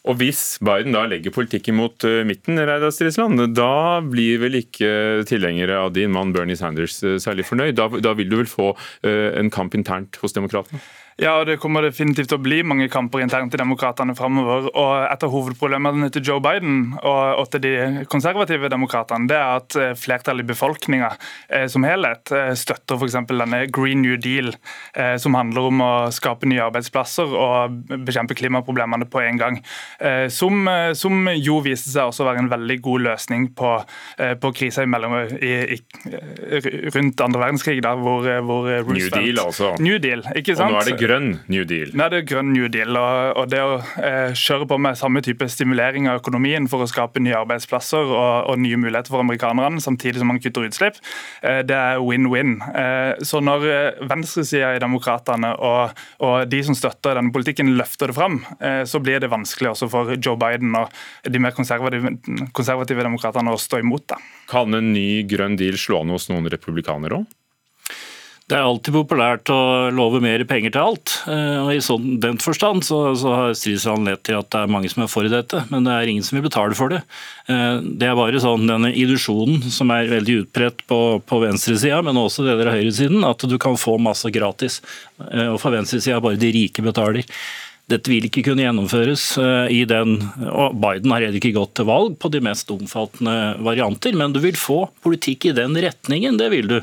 [0.06, 5.24] Og Hvis Biden da legger politikken mot uh, midten, Reidar Strisland, da blir vel ikke
[5.26, 7.74] tilhengere av din mann Bernie Sanders særlig fornøyd?
[7.74, 8.70] Da, da, vil du vel få
[9.02, 10.78] en kamp internt hos demokratene?
[11.16, 14.66] Ja, og det kommer definitivt til å bli mange kamper internt i demokratene framover.
[14.68, 19.62] Og et av hovedproblemene til Joe Biden og, og til de konservative demokratene, det er
[19.62, 21.08] at flertallet i befolkninga
[21.48, 23.16] eh, som helhet eh, støtter f.eks.
[23.30, 24.52] denne Green New Deal,
[24.92, 29.58] eh, som handler om å skape nye arbeidsplasser og bekjempe klimaproblemene på en gang.
[29.96, 33.72] Eh, som, eh, som, jo viste seg også å være en veldig god løsning på,
[34.20, 34.84] eh, på krisa
[36.96, 39.72] rundt andre verdenskrig, da, hvor, hvor Roosevelt New Deal, altså.
[39.80, 40.70] New Deal, ikke sant?
[40.70, 41.92] Og nå er det grønn New Deal.
[41.96, 42.96] Nei, det er grønn New Deal.
[42.98, 46.88] Og, og det å eh, kjøre på med samme type stimulering av økonomien for å
[46.90, 50.98] skape nye arbeidsplasser og, og nye muligheter for amerikanerne, samtidig som man kutter utslipp,
[51.42, 52.56] eh, det er win-win.
[52.66, 58.12] Eh, så når eh, venstresida i Demokratene og, og, de som støtter denne politikken, løfter
[58.12, 60.92] det fram, eh, så blir det vanskelig også for Joe Biden og
[61.26, 62.16] de mer konservative,
[62.56, 64.20] konservative demokratene å stå imot det.
[64.50, 67.34] Kan en ny grønn deal slå an hos noen republikanere òg?
[68.46, 71.14] Det er alltid populært å love mer penger til alt.
[71.26, 74.70] Eh, og I sånn, den forstand så, så har Strisland lett til at det er
[74.70, 77.00] mange som er for dette, men det er ingen som vil betale for det.
[77.50, 82.22] Eh, det er bare sånn denne illusjonen som er veldig utbredt på, på venstresida, men
[82.22, 84.78] også deler av høyresiden, at du kan få masse gratis.
[85.26, 87.26] Eh, og for venstresida bare de rike betaler.
[87.86, 90.16] Dette vil ikke kunne gjennomføres eh, i den
[90.50, 94.40] og Biden har heller ikke gått til valg på de mest omfattende varianter, men du
[94.42, 96.80] vil få politikk i den retningen, det vil du.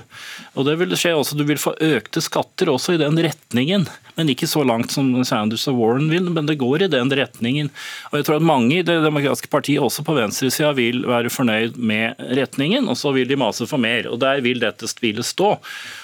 [0.55, 3.83] Og det vil skje også, Du vil få økte skatter også i den retningen,
[4.15, 7.73] men ikke så langt som Sanders og Warren vil, men det går i den retningen.
[8.13, 11.75] Og jeg tror at Mange i Det demokratiske partiet, også på venstresida, vil være fornøyd
[11.75, 14.07] med retningen, og så vil de mase for mer.
[14.07, 15.57] og Der vil dette spillet stå.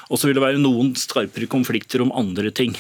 [0.10, 2.76] Og så vil det være noen skarpere konflikter om andre ting.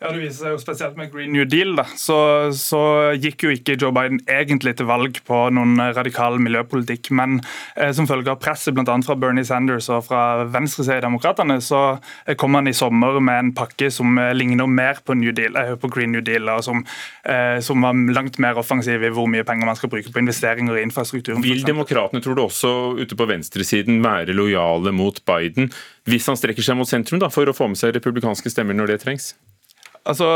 [0.00, 1.74] Ja, Det viser seg jo spesielt med Green New Deal.
[1.78, 2.16] da, så,
[2.56, 2.80] så,
[3.16, 7.10] gikk jo ikke Joe Biden egentlig til valg på noen radikal miljøpolitikk.
[7.16, 7.38] Men
[7.74, 8.96] eh, som følge av presset bl.a.
[9.06, 11.82] fra Bernie Sanders og fra venstresiden i Demokratene, så
[12.26, 15.56] eh, kom han i sommer med en pakke som eh, ligner mer på, New Deal,
[15.56, 16.84] eh, på Green New Deal, og som,
[17.24, 20.76] eh, som, var langt mer offensiv i hvor mye penger man skal bruke på investeringer
[20.76, 21.44] i infrastrukturen.
[21.44, 25.72] Vil demokratene, tror du også ute på venstresiden, være lojale mot Biden
[26.06, 28.94] hvis han strekker seg mot sentrum da, for å få med seg republikanske stemmer når
[28.94, 29.32] det trengs?
[30.06, 30.26] Altså,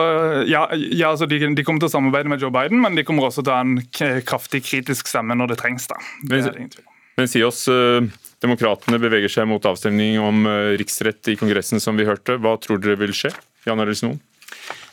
[0.50, 3.28] ja, ja altså de, de, kommer til å samarbeide med Joe Biden, men de kommer
[3.28, 5.86] også til å ha en kraftig kritisk stemme når det trengs.
[5.90, 6.00] da.
[6.26, 6.88] Det er ingen tvil.
[7.20, 8.02] men si oss, uh,
[8.40, 12.38] Demokratene beveger seg mot avstemning om uh, riksrett i Kongressen, som vi hørte.
[12.40, 13.34] Hva tror dere vil skje?
[13.68, 14.20] Jan Arild Snoen?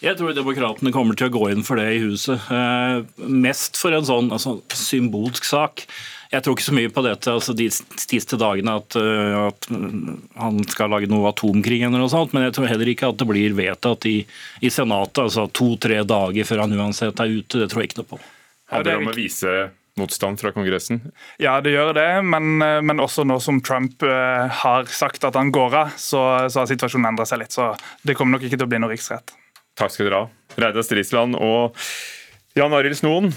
[0.04, 2.44] Jeg tror demokratene kommer til å gå inn for det i huset.
[2.52, 5.88] Uh, mest for en sånn altså, symbolsk sak.
[6.32, 9.68] Jeg tror ikke så mye på dette altså de siste dagene at, øh, at,
[10.38, 13.30] han skal lage noe atomkrig eller noe sånt, men jeg tror heller ikke at det
[13.30, 14.18] blir vedtatt i,
[14.60, 17.64] i Senatet altså to-tre dager før han uansett er ute.
[17.64, 18.22] Det tror jeg ikke noe på.
[18.74, 19.58] Handler det om å vise
[19.98, 21.02] motstand fra Kongressen?
[21.42, 25.38] Ja, det gjør det, men, øh, men også nå som Trump uh, har sagt at
[25.40, 27.56] han går av, så, så har situasjonen endret seg litt.
[27.56, 27.72] Så
[28.06, 29.34] det kommer nok ikke til å bli noe riksrett.
[29.78, 30.30] Takk skal dere ha.
[30.58, 31.78] Reidar Strisland og
[32.58, 33.32] Jan Arild Snoen.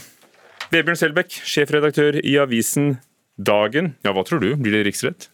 [0.71, 2.93] Vebjørn Selbekk, sjefredaktør i avisen
[3.41, 3.95] Dagen.
[4.07, 5.27] Ja, Hva tror du, blir det riksrett?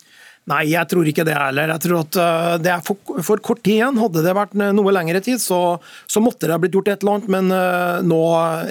[0.47, 1.73] Nei, jeg tror ikke det heller.
[1.75, 3.99] Jeg tror at eh, Det er for, for kort tid igjen.
[4.01, 7.19] Hadde det vært noe lengre tid, så, så måtte det ha blitt gjort et eller
[7.19, 8.23] annet, men uh, nå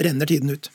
[0.08, 0.71] renner tiden ut.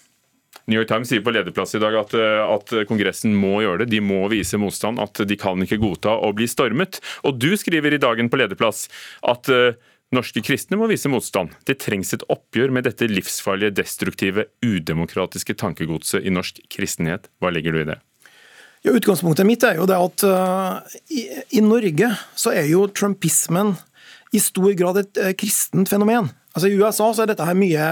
[0.70, 3.90] New York Times sier på lederplass i dag at, eh, at, Kongressen må gjøre det.
[3.96, 5.00] De må vise motstand.
[5.02, 7.00] At de kan ikke godta å bli stormet.
[7.26, 8.86] Og du skriver i Dagen på lederplass
[9.26, 9.72] at uh,
[10.10, 11.52] Norske kristne må vise motstand.
[11.68, 17.28] Det trengs et oppgjør med dette livsfarlige, destruktive, udemokratiske tankegodset i norsk kristenhet.
[17.38, 18.00] Hva legger du i det?
[18.82, 23.76] Ja, utgangspunktet mitt er jo det at uh, i, i, Norge så er jo trumpismen
[24.34, 26.32] i stor grad et uh, kristent fenomen.
[26.50, 27.84] Altså I USA så er dette her mye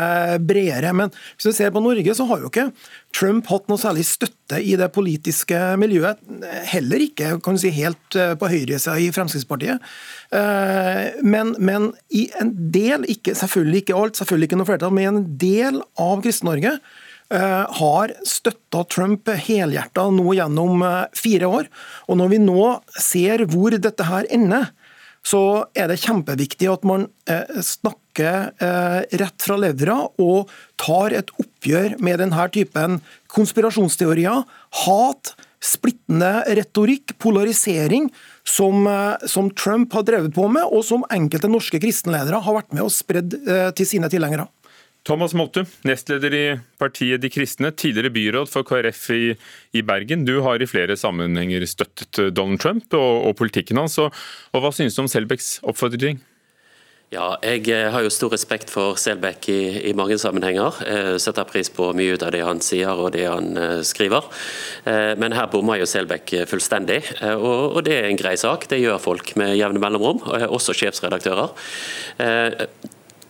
[0.43, 2.69] bredere, men hvis vi ser på Norge, så har jo ikke
[3.15, 6.19] Trump hatt noe særlig støtte i det politiske miljøet.
[6.73, 9.85] Heller ikke kan du si, helt eh, på høyresida i Fremskrittspartiet.
[10.35, 15.05] Eh, men, men, i en del, ikke, selvfølgelig ikke alt, selvfølgelig ikke noe flertall, men
[15.05, 20.83] i en del av Kristen-Norge eh, har støtta Trump helhjerta nå gjennom
[21.15, 21.71] fire år.
[22.11, 24.73] Og når vi nå ser hvor dette her ender,
[25.29, 25.43] så
[25.77, 31.99] er det kjempeviktig at man eh, snakker eh, rett fra levra og tar et oppgjør
[32.05, 32.99] med denne typen
[33.35, 34.45] konspirasjonsteorier,
[34.85, 38.09] hat, splittende retorikk, polarisering,
[38.47, 38.87] som,
[39.29, 42.95] som, Trump har drevet på med, og som enkelte norske kristenledere har vært med og
[42.95, 43.35] spredd
[43.77, 44.47] til sine tilhengere.
[45.07, 46.45] Thomas Molte, nestleder i
[46.81, 49.23] partiet De kristne, tidligere byråd for KrF i,
[49.73, 50.27] i Bergen.
[50.29, 53.99] Du har i flere sammenhenger støttet Donald Trump og, og politikken hans.
[54.03, 54.13] Og,
[54.53, 56.21] og hva synes du om Selbecks oppfordring?
[57.09, 60.77] Ja, jeg eh, har jo stor respekt for Selbekk i, i, mange sammenhenger.
[60.85, 64.29] Jeg eh, setter pris på mye av det han sier og det han skriver.
[64.85, 68.69] Men her bommer jo Selbekk fullstendig, og, og, det er en grei sak.
[68.69, 70.21] Det gjør folk med jevne mellomrom,
[70.53, 71.57] også sjefsredaktører.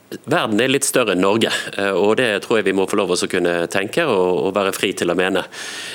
[0.08, 3.12] Verden er litt større enn Norge, eh, og det tror jeg vi må få lov
[3.12, 5.42] å kunne tenke og være fri til å mene.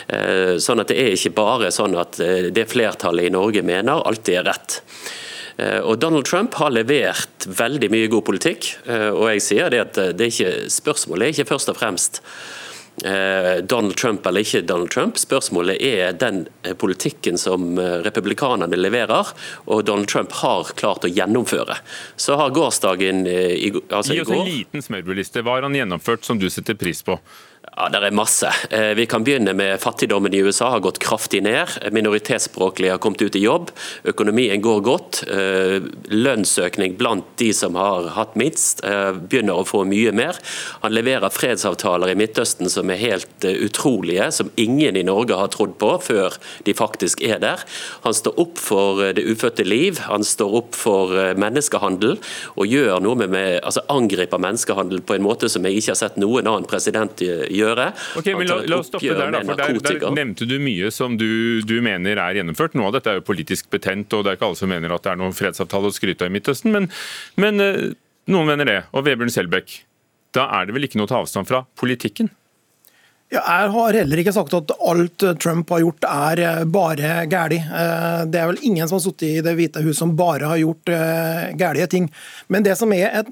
[0.07, 4.05] Eh, sånn at Det er ikke bare sånn at eh, det flertallet i Norge mener,
[4.05, 4.81] alltid er rett.
[5.85, 10.25] Og Donald Trump har levert veldig mye god politikk, og jeg sier det at det
[10.25, 12.17] er ikke, spørsmålet er ikke først og fremst
[13.65, 15.17] Donald Trump eller ikke Donald Trump.
[15.17, 19.33] Spørsmålet er den eh, politikken som eh, republikanerne leverer,
[19.65, 21.79] og Donald Trump har klart å gjennomføre.
[22.15, 25.41] Så har gårsdagen i, altså Gi oss en liten smørbrødliste.
[25.41, 27.17] Hva har han gjennomført som du setter pris på?
[27.71, 28.49] Ja, Det er masse.
[28.69, 31.67] Eh, vi kan begynne med Fattigdommen i USA har gått kraftig ned.
[31.91, 33.71] Minoritetsspråklige har kommet ut i jobb.
[34.03, 35.23] Økonomien går godt.
[35.27, 35.79] Eh,
[36.11, 40.37] lønnsøkning blant de som har hatt minst, eh, begynner å få mye mer.
[40.81, 45.77] Han leverer fredsavtaler i Midtøsten som er helt utrolige, som ingen i Norge har trodd
[45.79, 47.57] på før de faktisk er der.
[48.03, 52.19] Han står opp for det ufødte liv, han står opp for menneskehandel
[52.57, 56.17] og gjør noe med, altså angriper menneskehandel på en måte som jeg ikke har sett
[56.17, 57.89] noen annen president gjøre gjøre.
[58.19, 61.17] Ok, men la, la oss stoppe der, da, for der, der, nevnte du mye som
[61.19, 62.77] du, du, mener er gjennomført.
[62.79, 65.05] Noe av dette er jo politisk betent, og det er ikke alle som mener at
[65.05, 66.89] det er noen fredsavtale å skryte av i Midtøsten, men,
[67.41, 67.81] men eh,
[68.33, 68.79] noen mener det.
[68.93, 69.81] Og Vebjørn Selbekk,
[70.35, 72.31] da er det vel ikke noe å ta avstand fra politikken?
[73.33, 77.55] Ja, jeg har heller ikke sagt at alt Trump har gjort er eh, bare galt.
[77.57, 80.59] Eh, det er vel ingen som har sittet i Det hvite hus som bare har
[80.61, 82.11] gjort eh, gale ting.
[82.53, 83.31] Men det som er et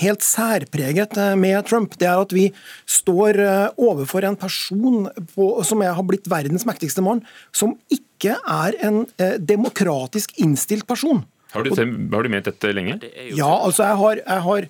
[0.00, 2.48] helt særpreget med Trump, det er at vi
[2.86, 3.38] står
[3.74, 9.00] overfor en person på, som har blitt verdens mektigste mann, som ikke er en
[9.38, 11.24] demokratisk innstilt person.
[11.54, 13.00] Har du, har du ment dette lenge?
[13.34, 14.68] Ja, altså jeg har, jeg har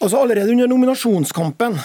[0.00, 1.76] altså Allerede under nominasjonskampen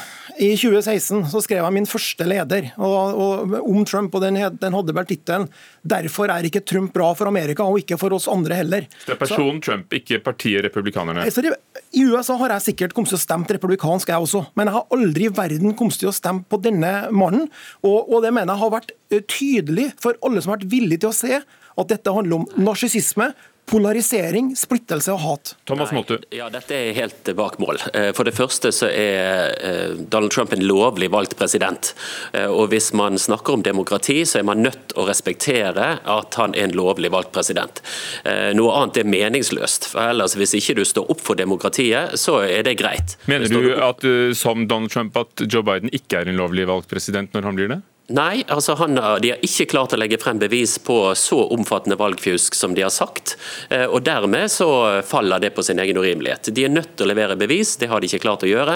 [0.41, 4.77] i 2016 så skrev jeg min første leder og, og, om Trump, og den, den
[4.77, 5.47] hadde vel tittelen
[5.85, 8.87] 'Derfor er ikke Trump bra for Amerika, og ikke for oss andre heller'.
[8.89, 11.25] Så det er personen så, Trump, ikke partiet republikanerne?
[11.29, 11.53] Det,
[11.93, 14.87] I USA har jeg sikkert kommet til å stemme republikansk, jeg også, men jeg har
[14.97, 17.49] aldri i verden kommet til å stemme på denne mannen.
[17.83, 21.05] Og, og det mener jeg har vært eh, tydelig for alle som har vært villige
[21.05, 21.41] til å se
[21.75, 23.31] at dette handler om narsissisme,
[23.65, 25.53] polarisering, splittelse og hat.
[25.65, 26.17] Thomas Måltu.
[26.33, 27.79] Ja, Dette er helt bak mål.
[27.93, 31.93] Eh, for det første så er eh, Donald Trump en lovlig valgt president.
[32.33, 36.55] Eh, og Hvis man snakker om demokrati, så er man nødt å respektere at han
[36.55, 37.81] er en lovlig valgt president.
[38.25, 39.89] Noe annet er meningsløst.
[39.91, 43.17] For ellers, Hvis ikke du står opp for demokratiet, så er det greit.
[43.29, 44.05] Mener du at,
[44.37, 47.71] som Donald Trump at Joe Biden ikke er en lovlig valgt president når han blir
[47.71, 47.81] det?
[48.07, 52.53] Nei, altså han, de har ikke klart å legge frem bevis på så omfattende valgfjusk
[52.53, 53.33] som de har sagt.
[53.73, 54.67] Eh, og Dermed så
[55.07, 56.51] faller det på sin egen urimelighet.
[56.53, 58.75] De er nødt til å levere bevis, det har de ikke klart å gjøre.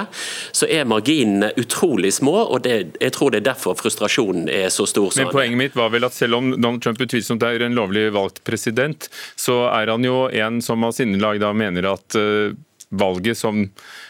[0.50, 4.88] Så er marginene utrolig små, og det, jeg tror det er derfor frustrasjonen er så
[4.90, 5.14] stor.
[5.20, 8.42] Men Poenget mitt var vel at selv om Donald Trump utvilsomt er en lovlig valgt
[8.50, 12.50] president, så er han jo en som av sinnelag da mener at uh,
[12.90, 13.68] valget som,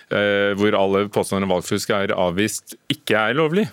[0.09, 3.65] hvor alle påstander om valgfusk er avvist, ikke er lovlig.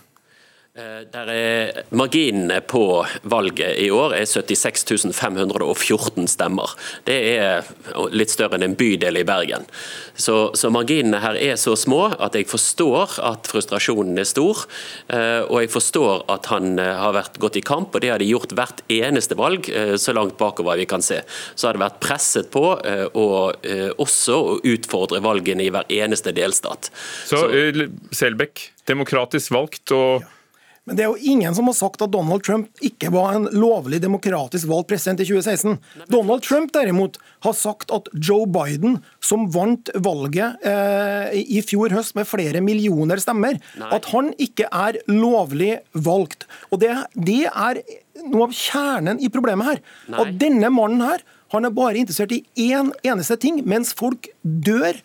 [0.77, 6.75] Eh, der er Marginene på valget i år er 76 514 stemmer.
[7.07, 7.71] Det er
[8.13, 9.65] litt større enn en bydel i Bergen.
[10.13, 14.67] Så, så, marginene her er så små at jeg forstår at frustrasjonen er stor.
[15.09, 18.21] Eh, og jeg forstår at han eh, har vært gått i kamp, og det har
[18.21, 21.23] de gjort hvert eneste valg, så langt bakover vi kan se.
[21.57, 23.67] Så har det vært presset på og
[24.03, 26.91] også å utfordre valgene i hver eneste delstat.
[27.25, 27.87] Så, så
[28.17, 30.27] Selbekk, demokratisk valgt og
[30.87, 33.99] men det er jo ingen som har sagt at Donald Trump ikke var en lovlig
[34.05, 35.81] demokratisk valgt president i 2016.
[36.13, 42.15] Donald Trump derimot har sagt at Joe Biden, som vant valget eh, i fjor høst
[42.19, 43.91] med flere millioner stemmer, Nei.
[43.99, 46.47] at han ikke er lovlig valgt.
[46.71, 47.83] Og det, det, er
[48.31, 49.83] noe av kjernen i problemet her.
[50.07, 50.23] Nei.
[50.23, 55.03] At denne mannen her, han er bare interessert i én eneste ting, mens folk dør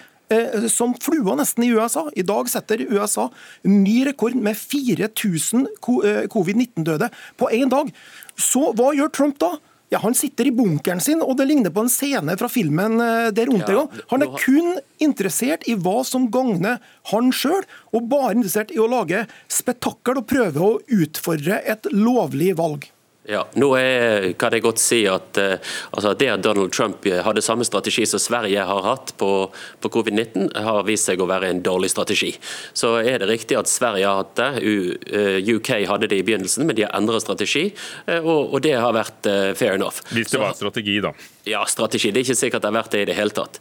[0.72, 2.06] som flua nesten i USA.
[2.16, 3.30] I dag setter USA
[3.68, 7.92] ny rekord med 4000 eh, covid-19-døde på én dag.
[8.40, 9.56] Så hva gjør Trump da?
[9.92, 13.28] Ja, Han sitter i bunkeren sin, og det ligner på en scene fra filmen eh,
[13.36, 13.90] Der Ontego.
[14.14, 16.80] Han er kun interessert i hva som gagner
[17.12, 22.54] han sjøl, og bare interessert i å lage spetakkel og prøve å utfordre et lovlig
[22.60, 22.88] valg.
[23.30, 27.44] Ja, nå er, kan jeg godt si at uh, altså det at Donald Trump hadde
[27.46, 29.30] samme strategi som Sverige har hatt på,
[29.78, 32.32] på covid-19, har vist seg å være en dårlig strategi.
[32.74, 35.52] Så er det riktig at Sverige har hatt det.
[35.54, 37.68] UK hadde det i begynnelsen, men de har endret strategi,
[38.08, 40.02] og, og, det har vært fair enough.
[40.10, 41.14] Hvis det var strategi, da?
[41.46, 42.12] Ja, strategi.
[42.12, 43.58] Det er ikke sikkert det har vært det i det hele tatt.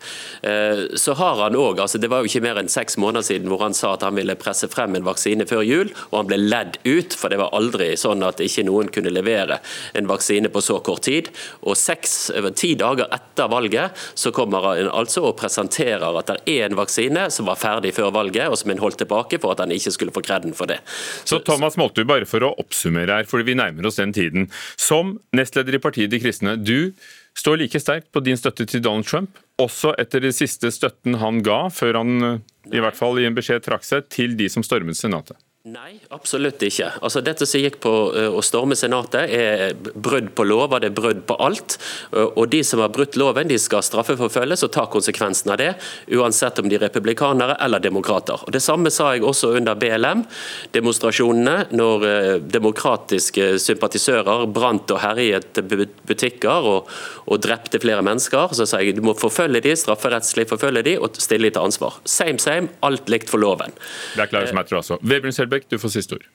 [1.00, 3.64] Så har han òg, altså det var jo ikke mer enn seks måneder siden hvor
[3.64, 6.80] han sa at han ville presse frem en vaksine før jul, og han ble ledd
[6.88, 9.58] ut, for det var aldri sånn at ikke noen kunne levere produsere
[9.94, 11.30] en vaksine på så kort tid.
[11.62, 16.68] Og seks, ti dager etter valget så kommer han altså og presenterer at det er
[16.68, 19.72] en vaksine som var ferdig før valget, og som en holdt tilbake for at han
[19.72, 20.80] ikke skulle få kreden for det.
[21.24, 24.50] Så, så Thomas Moltu, bare for å oppsummere her, fordi vi nærmer oss den tiden.
[24.76, 26.92] Som nestleder i Partiet De kristne, du
[27.38, 31.44] står like sterkt på din støtte til Donald Trump, også etter den siste støtten han
[31.46, 32.40] ga, før han
[32.70, 35.38] i hvert fall i en beskjed trakk seg, til de som stormet Senatet?
[35.68, 36.86] Nei, absolutt ikke.
[37.04, 40.94] Altså, dette som gikk på uh, å storme Senatet er brudd på lover, det er
[40.96, 41.74] brudd på alt.
[42.14, 45.74] Uh, og De som har brutt loven, de skal straffeforfølges og ta konsekvensen av det,
[46.16, 48.40] uansett om de er republikanere eller demokrater.
[48.40, 55.60] Og Det samme sa jeg også under BLM-demonstrasjonene, når uh, demokratiske sympatisører brant og herjet
[55.60, 56.88] butikker og,
[57.26, 58.56] og, drepte flere mennesker.
[58.56, 62.00] Så sa jeg du må forfølge de, strafferettslig forfølge de og stille de til ansvar.
[62.08, 63.76] Same, same, alt likt for loven.
[64.16, 65.02] Det er klart som jeg tror også.
[65.50, 66.26] Selbekk, du får siste ord.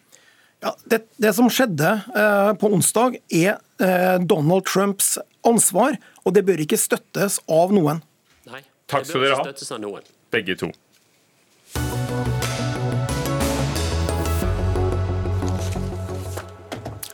[0.60, 5.16] Ja, det, det, som skjedde eh, på onsdag, er eh, Donald Trumps
[5.48, 5.96] ansvar,
[6.26, 8.02] og det bør ikke støttes av noen.
[8.52, 8.60] Nei,
[8.92, 10.02] Takk skal dere ha,
[10.36, 10.74] begge to.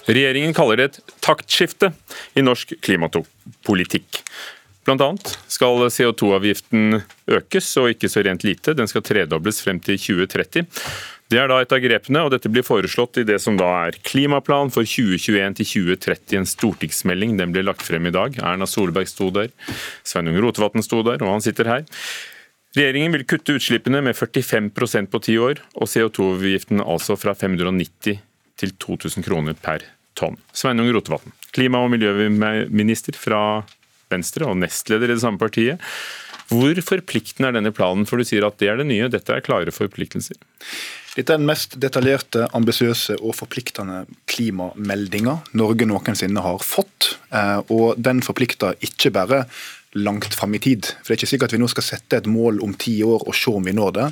[0.10, 1.94] Regjeringen kaller det et taktskifte
[2.34, 4.24] i norsk klimapolitikk.
[4.90, 8.74] Annet skal CO2-avgiften økes, og ikke så rent lite.
[8.74, 10.66] Den skal tredobles frem til 2030.
[11.32, 13.96] Det er da et av grepene, og dette blir foreslått i det som da er
[14.04, 17.38] Klimaplan for 2021 til 2030, en stortingsmelding.
[17.40, 18.36] Den ble lagt frem i dag.
[18.44, 19.48] Erna Solberg sto der,
[20.04, 21.88] Sveinung Rotevatn sto der, og han sitter her.
[22.76, 28.20] Regjeringen vil kutte utslippene med 45% på ti år, og CO2-avgiften altså fra 590
[28.60, 29.88] til 2000 kroner per
[30.20, 30.36] tonn.
[30.52, 33.62] Sveinung Rotevatn, klima- og miljøminister fra
[34.12, 35.80] Venstre og nestleder i det samme partiet.
[36.52, 39.44] Hvor forpliktende er denne planen, for du sier at det er det nye, dette er
[39.46, 40.36] klare forpliktelser?
[41.12, 47.18] Dette er den mest detaljerte, ambisiøse og forpliktende klimameldinga Norge noensinne har fått.
[47.32, 49.46] Eh, og den forplikter ikke bare
[49.94, 50.86] langt fram i tid.
[50.86, 53.28] For Det er ikke sikkert at vi nå skal sette et mål om ti år
[53.28, 54.08] og se om vi når det.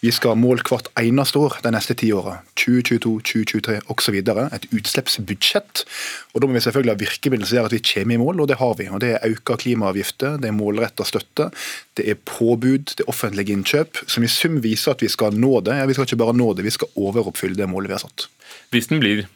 [0.00, 2.38] Vi skal ha mål hvert eneste år de neste ti åra.
[2.56, 4.16] 2022, 2023 osv.
[4.54, 5.84] Et utslippsbudsjett.
[6.32, 8.48] Og Da må vi selvfølgelig ha virkemidler som gjør at vi kommer i mål, og
[8.48, 8.88] det har vi.
[8.88, 11.50] Og Det er økte klimaavgifter, det er målretta støtte,
[11.96, 15.60] det er påbud, det er offentlige innkjøp, som i sum viser at vi skal nå
[15.60, 15.76] det.
[15.76, 18.28] Ja, vi skal ikke bare nå det, vi skal overoppfylle det målet vi har satt.
[18.70, 19.26] Hvis den blir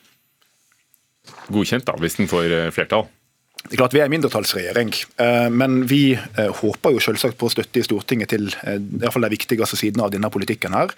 [1.51, 3.11] godkjent, da, hvis den får eh, flertall?
[3.63, 4.91] Det er klart Vi er en mindretallsregjering,
[5.23, 9.15] eh, men vi eh, håper jo selvsagt på støtte i Stortinget til eh, i hvert
[9.15, 10.75] fall de viktigste sidene av denne politikken.
[10.75, 10.91] her.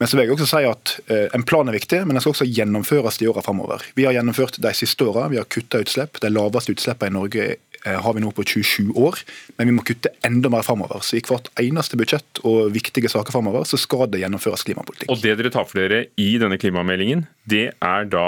[0.00, 0.92] Men så vil jeg også si at
[1.36, 3.84] En plan er viktig, men den skal også gjennomføres i åra framover.
[3.94, 5.28] Vi har gjennomført de siste åra.
[5.30, 6.18] Vi har kutta utslipp.
[6.18, 7.44] De laveste utslippene i Norge
[7.84, 9.20] har vi nå på 27 år,
[9.58, 11.04] men vi må kutte enda mer framover.
[11.06, 15.12] Så i hvert eneste budsjett og viktige saker framover, så skal det gjennomføres klimapolitikk.
[15.12, 18.26] Og Det dere tar for dere i denne klimameldingen, det er da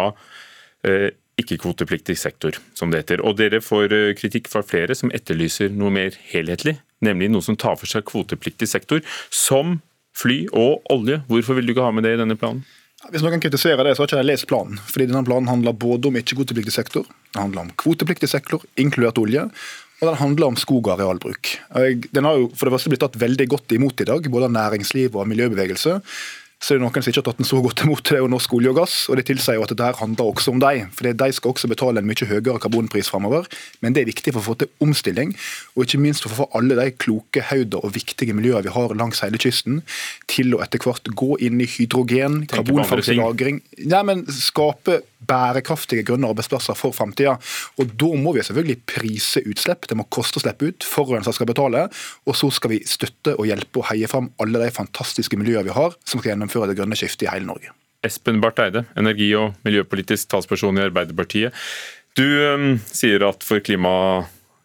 [0.87, 1.11] eh,
[1.41, 3.23] ikke-kvotepliktig sektor, som det heter.
[3.27, 7.59] Og dere får eh, kritikk fra flere som etterlyser noe mer helhetlig, nemlig noe som
[7.59, 9.81] tar for seg kvotepliktig sektor, som
[10.15, 11.21] fly og olje.
[11.31, 12.63] Hvorfor vil du ikke ha med det i denne planen?
[13.13, 14.79] Hvis noen kritiserer det, så har ikke jeg lest planen.
[14.89, 19.43] Fordi denne planen handler både om ikke-kvotepliktig sektor, den handler om kvotepliktig sektor, inkludert olje,
[20.01, 21.51] og den handler om skog- og arealbruk.
[22.15, 24.57] Den har jo for det første blitt tatt veldig godt imot i dag, både av
[24.57, 25.99] næringsliv og miljøbevegelse
[26.65, 28.01] så er det noen som ikke har tatt den så godt imot.
[28.09, 30.55] Det er jo norsk olje og gass, og det tilsier jo at dette handler også
[30.55, 30.87] om dem.
[30.97, 33.51] For de skal også betale en mye høyere karbonpris framover.
[33.85, 35.35] Men det er viktig for å få til omstilling,
[35.77, 38.97] og ikke minst for å få alle de kloke hoder og viktige miljøene vi har
[38.97, 39.83] langs hele kysten,
[40.33, 43.61] til å etter hvert gå inn i hydrogen, karbonfangst og -lagring.
[43.85, 47.37] Ja, men skape bærekraftige grønne arbeidsplasser for framtida.
[47.79, 49.89] Da må vi selvfølgelig prise utslipp.
[49.91, 50.87] Det må koste å slippe ut.
[50.89, 51.87] Forurenser skal betale.
[52.29, 55.77] Og så skal vi støtte og hjelpe og heie fram alle de fantastiske miljøene vi
[55.77, 57.73] har, som skal gjennomføre det grønne skiftet i hele Norge.
[58.05, 61.57] Espen Barth Eide, energi- og miljøpolitisk talsperson i Arbeiderpartiet.
[62.15, 63.95] Du um, sier at for klima,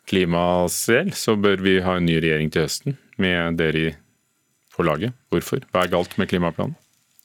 [0.10, 3.95] klimas del så bør vi ha en ny regjering til høsten, med dere
[4.76, 5.16] på laget.
[5.32, 5.64] Hvorfor?
[5.72, 6.76] Hva er galt med klimaplanen?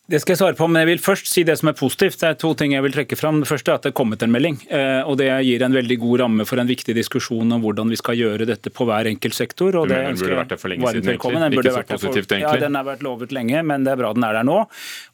[0.05, 2.19] Det skal jeg svare på, men jeg vil først si det som er positivt.
[2.21, 3.39] Det er to ting jeg vil trekke fram.
[3.41, 4.59] Det første er at det er kommet en melding.
[4.69, 7.97] Eh, og Det gir en veldig god ramme for en viktig diskusjon om hvordan vi
[7.97, 9.73] skal gjøre dette på hver enkelt sektor.
[9.81, 11.41] og det den burde vært der for lenge siden, velkommen.
[11.41, 11.63] egentlig?
[11.65, 12.61] Ikke så der for- positivt, egentlig?
[12.61, 14.59] Ja, Den har vært lovet lenge, men det er bra den er der nå.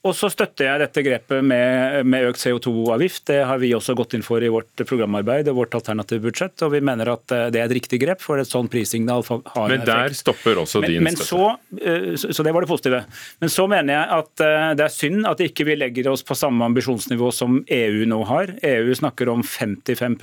[0.02, 3.24] Og så støtter jeg dette grepet med, med økt CO2-avgift.
[3.30, 6.60] Det har vi også gått inn for i vårt programarbeid og vårt alternative budsjett.
[6.66, 9.70] Og vi mener at eh, det er et riktig grep, for et sånn prissignal har
[9.70, 11.30] en Men der stopper også din men støtte.
[11.30, 13.04] så, eh, så så det var det positive.
[13.40, 16.64] Men så mener jeg at det er synd at ikke vi legger oss på samme
[16.70, 18.54] ambisjonsnivå som EU nå har.
[18.64, 20.16] EU snakker om 55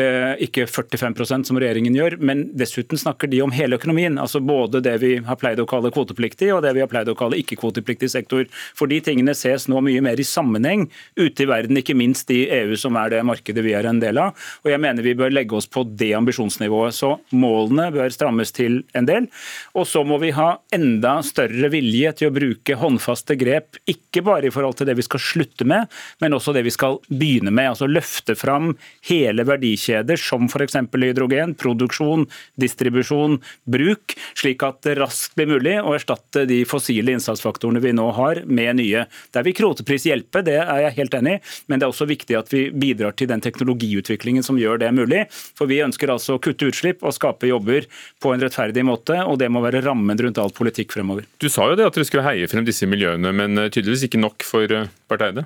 [0.00, 2.16] eh, ikke 45% som regjeringen gjør.
[2.24, 4.16] Men dessuten snakker de om hele økonomien.
[4.18, 7.16] altså Både det vi har pleid å kalle kvotepliktig og det vi har pleid å
[7.18, 8.46] kalle ikke-kvotepliktig sektor.
[8.78, 10.86] For de tingene ses nå mye mer i sammenheng
[11.20, 14.22] ute i verden, ikke minst i EU, som er det markedet vi er en del
[14.24, 14.40] av.
[14.64, 16.96] Og jeg mener vi bør legge oss på det ambisjonsnivået.
[16.96, 19.28] Så målene bør strammes til en del.
[19.76, 23.49] Og så må vi ha enda større vilje til å bruke håndfaste grep,
[23.90, 25.90] ikke bare i forhold til det vi skal slutte med,
[26.22, 27.72] men også det vi skal begynne med.
[27.72, 28.72] Altså løfte fram
[29.08, 30.78] hele verdikjeder, som f.eks.
[30.94, 32.26] hydrogen, produksjon,
[32.60, 33.38] distribusjon,
[33.70, 38.42] bruk, slik at det raskt blir mulig å erstatte de fossile innsatsfaktorene vi nå har,
[38.46, 39.06] med nye.
[39.34, 42.38] Der vil kvotepris hjelpe, det er jeg helt enig i, men det er også viktig
[42.38, 45.26] at vi bidrar til den teknologiutviklingen som gjør det mulig.
[45.58, 47.86] For vi ønsker altså å kutte utslipp og skape jobber
[48.22, 51.26] på en rettferdig måte, og det må være rammen rundt all politikk fremover.
[51.40, 54.20] Du sa jo det at dere skulle heie frem disse miljøene, men eh, tydeligvis ikke
[54.20, 55.42] nok for eh, Barth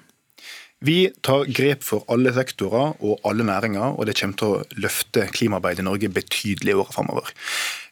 [0.85, 5.29] Vi tar grep for alle sektorer og alle næringer, og det kommer til å løfte
[5.33, 7.31] klimaarbeidet i Norge betydelig i åra framover.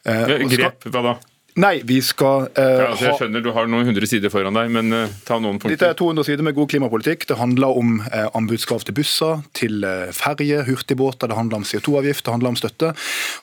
[0.04, 1.14] Eh, Grep, hva da?
[1.60, 4.70] Nei, vi skal uh, Ja, altså, jeg skjønner du har noen hundre sider foran deg,
[4.72, 5.74] men uh, ta noen punkter.
[5.74, 6.22] Dette er punkter.
[6.24, 7.26] 200 sider med god klimapolitikk.
[7.28, 12.24] Det handler om uh, anbudskrav til busser, til uh, ferje, hurtigbåter, det handler om CO2-avgift,
[12.24, 12.92] det handler om støtte.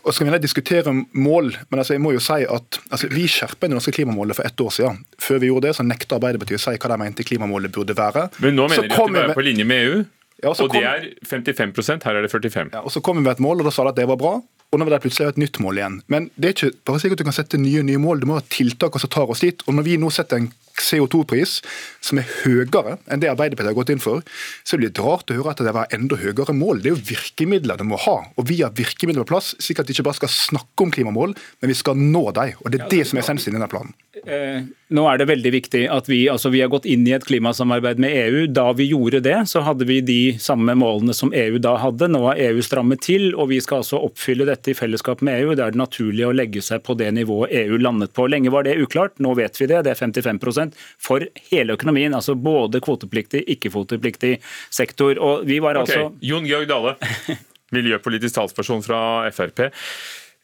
[0.02, 3.12] Og så kan vi gjerne diskutere mål, men altså, jeg må jo si at altså,
[3.14, 5.04] vi skjerpet det norske klimamålet for ett år siden.
[5.22, 8.30] Før vi gjorde det, så nekta Arbeiderpartiet å si hva de mente klimamålet burde være.
[8.42, 10.00] Men nå Så mener de at de er på linje med EU,
[10.40, 13.26] Ja, og, og det er 55% her er det 45 Ja, og Så kom vi
[13.26, 14.40] med et mål, og da sa de at det var bra.
[14.70, 16.00] Og nå vil de plutselig et nytt mål igjen.
[16.14, 18.46] Men det er ikke bare sikkert du kan sette nye nye mål, du må ha
[18.54, 19.64] tiltak som tar oss dit.
[19.66, 20.52] Og når vi nå setter en
[20.84, 21.60] CO2-pris
[22.06, 24.24] som er høyere enn det Arbeiderpartiet har gått inn for,
[24.68, 26.82] så blir det rart å høre at det var enda høyere mål.
[26.82, 28.18] Det er jo virkemidler det må ha.
[28.40, 31.36] Og vi har virkemidler på plass, slik at vi ikke bare skal snakke om klimamål,
[31.62, 32.56] men vi skal nå dem.
[32.64, 33.96] Og det er det som er essensen i denne planen.
[34.26, 37.26] Eh, nå er det veldig viktig at vi, altså vi har gått inn i et
[37.28, 38.46] klimasamarbeid med EU.
[38.52, 42.10] Da vi gjorde det, så hadde vi de samme målene som EU da hadde.
[42.12, 45.54] Nå har EU strammet til, og vi skal altså oppfylle dette i fellesskap med EU.
[45.54, 48.28] Det er det naturlig å legge seg på det nivået EU landet på.
[48.32, 49.84] Lenge var det uklart, nå vet vi det.
[49.86, 50.42] Det er 55
[50.76, 52.16] for hele økonomien.
[52.16, 54.38] Altså både kvotepliktig, ikke-kvotepliktig
[54.70, 55.18] sektor.
[55.18, 56.06] Og vi var okay.
[56.06, 56.96] altså Jon Georg Dale,
[57.76, 59.02] miljøpolitisk talsperson fra
[59.36, 59.68] Frp.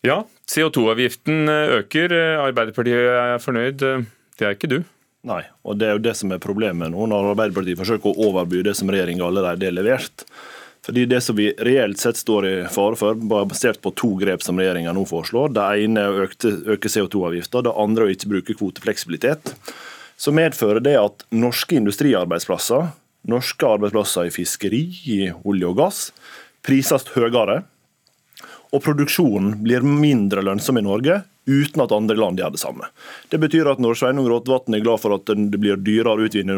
[0.05, 0.21] Ja,
[0.51, 1.49] CO2-avgiften
[1.79, 2.13] øker.
[2.45, 3.81] Arbeiderpartiet er fornøyd.
[4.35, 4.81] Det er ikke du.
[5.25, 8.61] Nei, og det er jo det som er problemet nå, når Arbeiderpartiet forsøker å overby
[8.65, 10.27] det som regjeringa allerede har levert.
[10.85, 14.59] Fordi Det som vi reelt sett står i fare for, basert på to grep som
[14.61, 15.49] regjeringa nå foreslår.
[15.55, 19.55] Det ene er å øke, øke CO2-avgifta, det andre er å ikke bruke kvotefleksibilitet.
[20.17, 22.89] Så medfører det at norske industriarbeidsplasser,
[23.27, 26.01] norske arbeidsplasser i fiskeri, i olje og gass,
[26.65, 27.63] prises høyere.
[28.73, 32.87] Og produksjonen blir mindre lønnsom i Norge uten at andre land gjør det samme.
[33.29, 36.57] Det betyr at når Sveinung Rotevatn er glad for at det blir dyrere å utvinne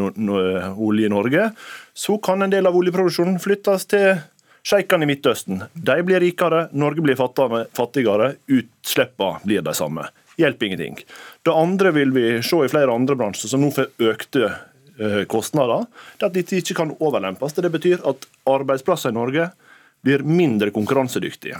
[0.79, 1.49] olje i Norge,
[1.93, 4.21] så kan en del av oljeproduksjonen flyttes til
[4.67, 5.65] sjeikene i Midtøsten.
[5.73, 10.07] De blir rikere, Norge blir fattigere utslippene blir de samme.
[10.37, 10.99] Hjelper ingenting.
[11.43, 15.87] Det andre vil vi se i flere andre bransjer som nå får økte eh, kostnader.
[16.17, 17.55] Det er at dette ikke kan overlempes.
[17.57, 19.49] Det betyr at arbeidsplasser i Norge
[20.05, 21.57] blir mindre konkurransedyktige.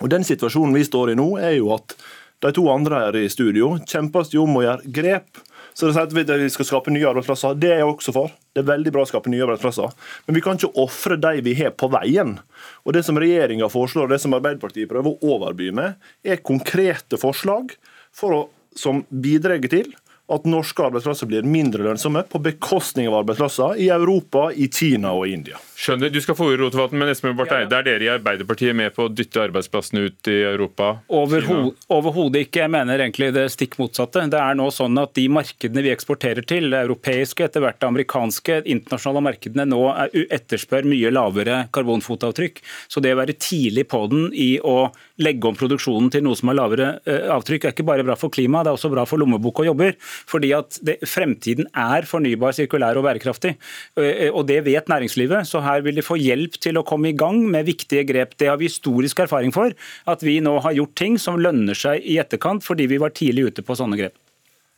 [0.00, 1.94] Og Den situasjonen vi står i nå, er jo at
[2.40, 5.42] de to andre her i studio kjempes jo om å gjøre grep.
[5.76, 7.54] Så det sier at Vi skal skape nye arbeidsplasser.
[7.54, 8.32] Det er jeg også for.
[8.52, 9.92] Det er veldig bra å skape nye arbeidsplasser.
[10.26, 12.40] Men vi kan ikke ofre de vi har på veien.
[12.84, 15.94] Og Det som regjeringa foreslår, og det som Arbeiderpartiet prøver å overby med,
[16.24, 17.89] er konkrete forslag for
[18.22, 19.92] å, som bidrar til
[20.30, 25.26] at norske arbeidsplasser blir mindre lønnsomme på bekostning av arbeidsplasser i Europa, i Kina og
[25.28, 25.58] India.
[25.80, 28.92] Skjønner, Du skal få ordet, Rotevatn, men Espen Barth Eide, er dere i Arbeiderpartiet med
[28.92, 30.90] på å dytte arbeidsplassene ut i Europa?
[31.08, 32.60] Overho- Overhodet ikke.
[32.66, 34.26] Jeg mener egentlig det stikk motsatte.
[34.28, 37.88] Det er nå sånn at De markedene vi eksporterer til, det europeiske, etter hvert det
[37.88, 42.60] amerikanske, internasjonale markedene nå er, etterspør mye lavere karbonfotavtrykk.
[42.92, 44.92] Så det å være tidlig på den i å
[45.24, 48.28] legge om produksjonen til noe som har lavere eh, avtrykk, er ikke bare bra for
[48.28, 49.96] klimaet, det er også bra for lommebok og jobber.
[50.28, 53.56] Fordi at det, Fremtiden er fornybar, sirkulær og bærekraftig.
[53.96, 55.46] Eh, Og Det vet næringslivet.
[55.48, 58.36] så her vil de få hjelp til å komme i gang med viktige grep.
[58.40, 59.72] Det har vi historisk erfaring for.
[60.10, 63.50] At vi nå har gjort ting som lønner seg i etterkant fordi vi var tidlig
[63.50, 64.19] ute på sånne grep.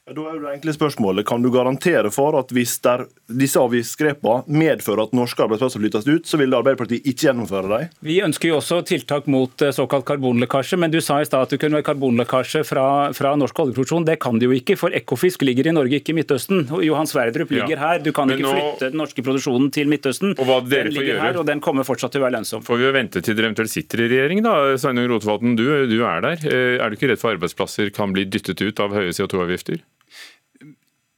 [0.03, 5.07] Da er det enkle spørsmålet, Kan du garantere for at hvis der, disse avgiftsgrepene medfører
[5.07, 7.93] at norske arbeidsplasser flyttes ut, så vil Arbeiderpartiet ikke gjennomføre dem?
[8.03, 11.55] Vi ønsker jo også tiltak mot eh, såkalt karbonlekkasje, men du sa i stad at
[11.55, 14.09] det kunne være karbonlekkasje fra, fra, norsk oljeproduksjon.
[14.09, 16.67] Det kan det jo ikke, for Ekofisk ligger i Norge, ikke i Midtøsten.
[16.83, 17.81] Johan Sverdrup ligger ja.
[17.85, 18.03] her.
[18.03, 18.59] Du kan men ikke nå...
[18.59, 20.35] flytte den norske produksjonen til Midtøsten.
[20.35, 21.25] Og hva dere den ligger gjøre?
[21.29, 22.67] her, og den kommer fortsatt til å være lønnsom.
[22.67, 24.59] Får vi jo vente til dere eventuelt sitter i regjering, da.
[24.83, 26.43] Sveinung Rotevatn, du, du er der.
[26.43, 29.79] Eh, er du ikke redd for arbeidsplasser kan bli dyttet ut av høye CO2-avgifter?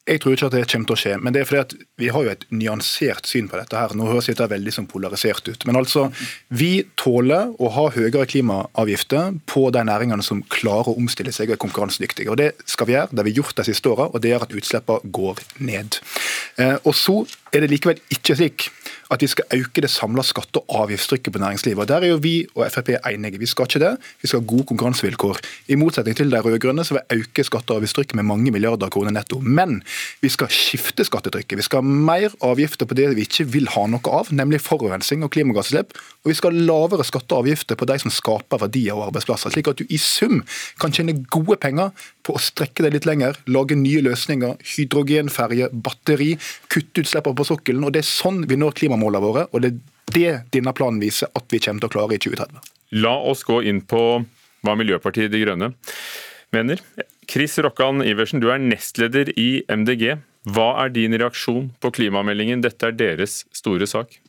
[0.04, 2.08] Jeg tror ikke at det kommer til å skje, men det er fordi at vi
[2.12, 3.72] har jo et nyansert syn på dette.
[3.72, 3.94] her.
[3.96, 5.64] Nå høres dette veldig som polarisert ut.
[5.64, 6.10] Men altså,
[6.52, 11.56] vi tåler å ha høyere klimaavgifter på de næringene som klarer å omstille seg og
[11.56, 12.28] er konkurransedyktige.
[12.28, 14.44] Og Det skal vi gjøre, det har vi gjort de siste åra, og det gjør
[14.44, 15.98] at utslippene går ned.
[16.60, 17.24] Eh, og så
[17.54, 18.68] er det likevel ikke slik
[19.12, 21.78] at vi skal øke det samla skatte- og avgiftstrykket på næringslivet.
[21.78, 23.38] Og Der er jo vi og Frp enige.
[23.38, 23.96] Vi skal ikke det.
[24.22, 25.38] Vi skal ha gode konkurransevilkår.
[25.68, 29.10] I motsetning til de rød-grønne så vil øke skatte- og avgiftstrykket med mange milliarder kroner
[29.10, 29.40] netto.
[29.40, 29.82] Men
[30.22, 31.56] vi skal skifte skattetrykket.
[31.56, 35.22] Vi skal ha mer avgifter på det vi ikke vil ha noe av, nemlig forurensning
[35.22, 35.94] og klimagassutslipp.
[36.24, 39.50] Og vi skal ha lavere skatte og avgifter på de som skaper verdier og arbeidsplasser.
[39.50, 40.42] Slik at du i sum
[40.80, 41.90] kan tjene gode penger
[42.24, 46.32] på å strekke det litt lenger, lage nye løsninger, hydrogenferje, batteri,
[46.72, 47.84] kutte utslippene på sokkelen.
[47.84, 49.46] og Det er sånn vi når klimamålene våre.
[49.52, 49.80] og Det er
[50.14, 52.72] det denne planen viser at vi kommer til å klare i 2030.
[53.04, 54.02] La oss gå inn på
[54.64, 55.72] hva Miljøpartiet De Grønne
[56.54, 56.80] mener.
[57.28, 60.18] Chris Rokkan Iversen, du er nestleder i MDG.
[60.54, 62.62] Hva er din reaksjon på klimameldingen?
[62.64, 64.20] Dette er deres store sak.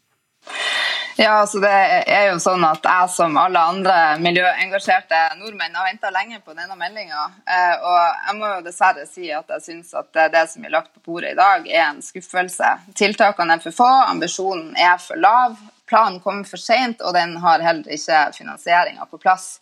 [1.17, 6.11] Ja, altså det er jo sånn at Jeg som alle andre miljøengasjerte nordmenn har venta
[6.11, 7.29] lenge på denne meldinga.
[7.47, 10.91] Eh, og jeg må jo dessverre si at jeg syns at det som er lagt
[10.91, 12.73] på bordet i dag, er en skuffelse.
[12.99, 15.55] Tiltakene er for få, ambisjonen er for lav.
[15.85, 19.59] Planen kommer for sent, og den har heller ikke finansieringa på plass.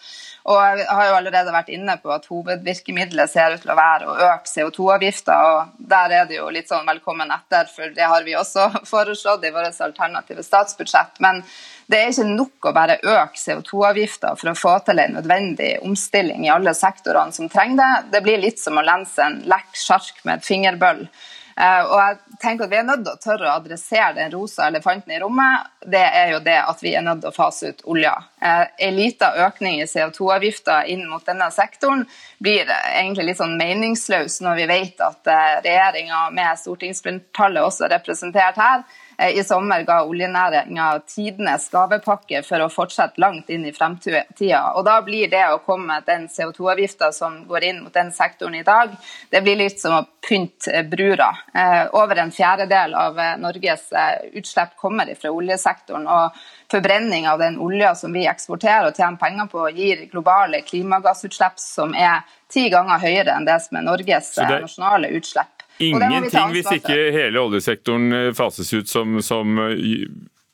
[0.48, 4.08] Og Jeg har jo allerede vært inne på at hovedvirkemidlet ser ut til å være
[4.08, 5.36] å øke CO2-avgifta.
[5.52, 9.44] og Der er det jo litt sånn velkommen etter, for det har vi også foreslått
[9.44, 11.20] i vårt alternative statsbudsjett.
[11.20, 11.44] Men
[11.92, 16.48] det er ikke nok å bare øke CO2-avgifta for å få til en nødvendig omstilling
[16.48, 17.94] i alle sektorene som trenger det.
[18.16, 21.08] Det blir litt som å lense en lekk sjark med et fingerbøll.
[21.56, 24.68] Eh, og jeg tenker at Vi er nødt til å tørre å adressere den rosa
[24.68, 25.70] elefanten i rommet.
[25.86, 28.16] Det er jo det at vi er nødt til å fase ut olja.
[28.42, 32.06] Eh, en liten økning i CO2-avgifter inn mot denne sektoren
[32.44, 38.58] blir egentlig litt sånn meningsløs når vi vet at eh, regjeringa med stortingsflertallet også representert
[38.60, 44.62] her, Eh, I sommer ga oljenæringa tidenes gavepakke for å fortsette langt inn i fremtida.
[44.74, 48.56] Og Da blir det å komme med den CO2-avgifta som går inn mot den sektoren
[48.56, 48.96] i dag,
[49.30, 51.30] det blir litt som å pynte brura.
[51.54, 53.90] Eh, over en fjerdedel av eh, Norges
[54.34, 56.08] utslipp kommer fra oljesektoren.
[56.08, 56.38] og
[56.72, 61.94] Forbrenning av den olja som vi eksporterer og tjener penger på, gir globale klimagassutslipp som
[61.94, 64.48] er ti ganger høyere enn det som er Norges det...
[64.64, 65.63] nasjonale utslipp.
[65.78, 70.04] Ingenting hvis ikke hele oljesektoren eh, fases ut som, som eh,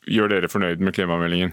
[0.08, 1.52] gjør dere fornøyd med klimameldingen?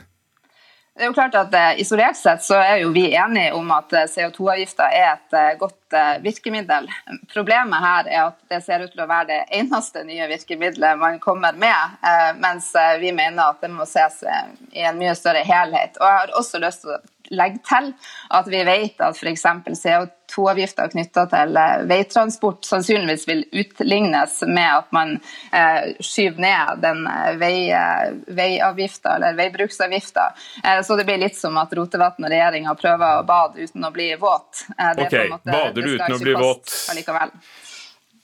[0.98, 3.92] Det er jo klart at uh, Isolert sett så er jo vi enige om at
[4.10, 5.94] CO2-avgifta er et godt
[6.24, 6.88] virkemiddel.
[7.30, 11.20] Problemet her er at det ser ut til å være det eneste nye virkemidlet man
[11.22, 12.00] kommer med,
[12.42, 14.24] mens vi mener at det må ses
[14.74, 16.02] i en mye større helhet.
[16.02, 17.00] Og Jeg har også lyst til å
[17.30, 17.92] legge til
[18.30, 19.46] at vi vet at f.eks.
[19.82, 27.06] CO2-avgifter knytta til eh, veitransport sannsynligvis vil utlignes med at man eh, skyver ned den
[27.12, 27.60] eh, vei,
[28.40, 30.30] veiavgifta eller veibruksavgifta.
[30.84, 34.10] Så det blir litt som at Rotevatn og regjeringa prøver å bade uten å bli
[34.20, 34.66] våt.
[34.74, 36.76] Det ok, måte, bader du uten å bli våt?
[36.92, 37.34] Allikevel.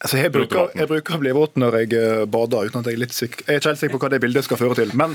[0.04, 2.97] Altså, jeg, bruker, jeg, bruker, å bli våt når jeg uh, bader, uten at jeg
[2.97, 3.45] er litt sikker.
[3.47, 4.89] Jeg er ikke helt sikker på hva det bildet skal føre til.
[4.99, 5.14] Men,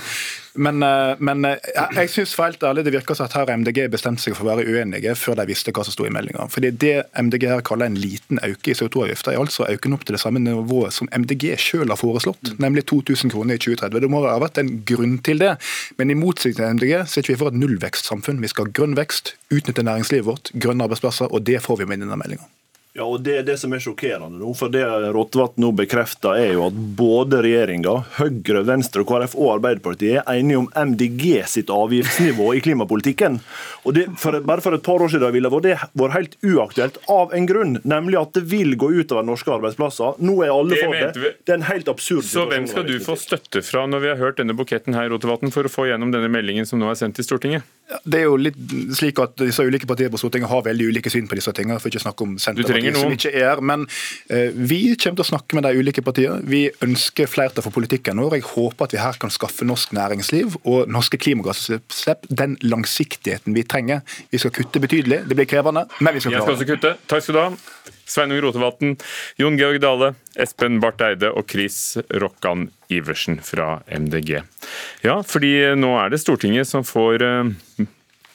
[0.57, 3.45] men, uh, men uh, jeg, jeg synes for helt ærlig det virker som at her
[3.45, 6.13] har MDG bestemt seg for å være uenige før de visste hva som sto i
[6.15, 6.47] meldinga.
[6.55, 10.17] Fordi det MDG her kaller en liten øke i CO2-avgifta, er altså øken opp til
[10.17, 12.61] det samme nivået som MDG selv har foreslått, mm.
[12.65, 14.01] nemlig 2000 kroner i 2030.
[14.07, 15.53] Det må ha vært en grunn til det.
[16.01, 18.41] Men i motsetning til MDG så er ikke vi for et nullvekstsamfunn.
[18.41, 22.07] Vi skal ha grønn vekst, utnytte næringslivet vårt, grønne arbeidsplasser, og det får vi med
[22.07, 22.49] denne meldinga.
[22.99, 24.51] Ja, og Det er det som er sjokkerende nå.
[24.59, 24.83] for Det
[25.15, 30.65] Rotevatn nå bekrefter, er jo at både regjeringa, Høyre, Venstre, KrF og Arbeiderpartiet er enige
[30.65, 33.39] om MDG sitt avgiftsnivå i klimapolitikken.
[33.87, 37.35] Og det, for, Bare for et par år siden ville det vært helt uaktuelt av
[37.37, 40.19] en grunn, nemlig at det vil gå utover norske arbeidsplasser.
[40.19, 41.35] Nå er alle det for det.
[41.47, 44.23] Det er en helt absurd Så hvem skal du få støtte fra når vi har
[44.23, 47.19] hørt denne buketten her, Rotevatn, for å få gjennom denne meldingen som nå er sendt
[47.21, 47.67] til Stortinget?
[48.05, 48.59] Det er jo litt
[48.99, 51.79] slik at disse ulike partiene på Stortinget har veldig ulike syn på disse tingene.
[51.81, 53.85] For ikke snakke om Senterpartiet, som ikke er Men
[54.31, 56.41] eh, vi kommer til å snakke med de ulike partiene.
[56.49, 58.39] Vi ønsker flertall for politikken vår.
[58.39, 63.67] Jeg håper at vi her kan skaffe norsk næringsliv og norske klimagassutslipp den langsiktigheten vi
[63.69, 64.03] trenger.
[64.33, 65.25] Vi skal kutte betydelig.
[65.29, 66.57] Det blir krevende, men vi skal klare det.
[66.57, 66.97] Jeg skal også kutte.
[67.11, 67.95] Takk skal du ha.
[68.09, 68.95] Sveinung Rotevatn,
[69.37, 74.39] Jon Georg Dale, Espen Barth Eide og Chris Rokkan Iversen fra MDG.
[75.05, 77.87] Ja, fordi nå er det Stortinget som får eh,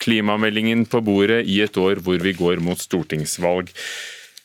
[0.03, 3.71] klimameldingen på bordet i et år hvor vi går mot stortingsvalg.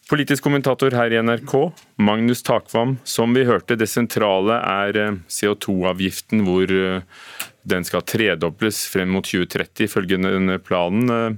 [0.09, 1.53] Politisk kommentator her i NRK,
[2.01, 2.97] Magnus Takvam.
[3.05, 7.03] Som vi hørte, det sentrale er eh, CO2-avgiften, hvor eh,
[7.69, 11.13] den skal tredobles frem mot 2030, ifølge denne planen.
[11.13, 11.37] Eh,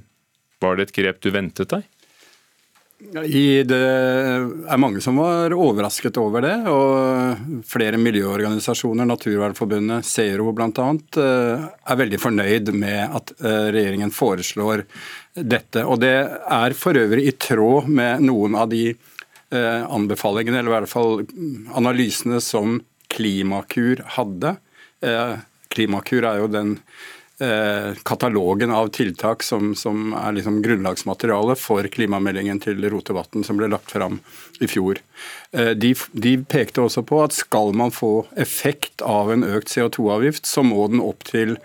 [0.63, 1.89] var det et grep du ventet deg?
[3.01, 6.53] det er mange som var overrasket over det.
[6.69, 14.85] og Flere miljøorganisasjoner, Naturvernforbundet, Zero bl.a., er veldig fornøyd med at regjeringen foreslår
[15.35, 15.85] dette.
[15.87, 20.77] Og det er for øvrig i tråd med noen av de eh, anbefalingene, eller i
[20.79, 21.23] hvert fall
[21.79, 24.57] analysene som Klimakur hadde.
[25.05, 25.39] Eh,
[25.71, 26.77] Klimakur er jo den
[27.43, 33.71] eh, katalogen av tiltak som, som er liksom grunnlagsmateriale for klimameldingen til Rotevatn som ble
[33.71, 34.19] lagt fram
[34.61, 34.99] i fjor.
[35.51, 40.63] De, de, pekte også på at skal man få effekt av en økt CO2-avgift, så
[40.67, 41.57] må den opp til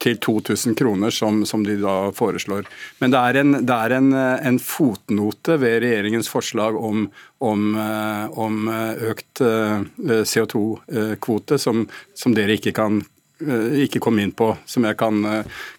[0.00, 2.68] til 2000 kroner, som, som, de da foreslår.
[2.98, 7.06] Men det er, en, det er en, en, fotnote ved regjeringens forslag om,
[7.44, 8.68] om, eh, om
[9.10, 9.82] økt eh,
[10.32, 11.84] CO2-kvote, som,
[12.16, 13.02] som, dere ikke kan
[13.44, 15.20] eh, ikke komme inn på, som jeg kan,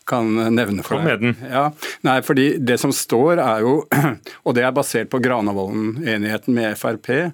[0.09, 1.01] kan nevne for deg.
[1.01, 1.49] Kom med den.
[1.49, 1.65] Ja,
[2.05, 3.79] nei, fordi Det som står er jo,
[4.45, 7.31] og det er basert på Granavolden-enigheten med Frp,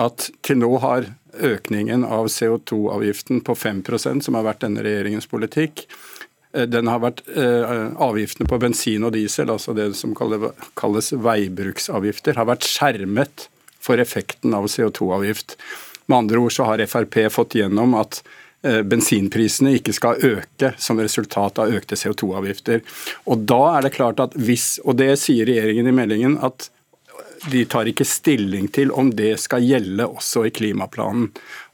[0.00, 5.84] at til nå har økningen av CO2-avgiften på 5% som har vært denne regjeringens politikk,
[5.84, 6.11] Eh,
[6.52, 12.48] den har vært eh, Avgiftene på bensin og diesel, altså det som kalles veibruksavgifter, har
[12.50, 13.48] vært skjermet
[13.82, 15.56] for effekten av CO2-avgift.
[16.06, 18.20] Med andre ord så har Frp fått gjennom at
[18.66, 22.84] eh, bensinprisene ikke skal øke som resultat av økte CO2-avgifter.
[23.30, 26.68] Og da er det klart at hvis, og det sier regjeringen i meldingen, at
[27.50, 31.30] de tar ikke stilling til om det skal gjelde også i klimaplanen.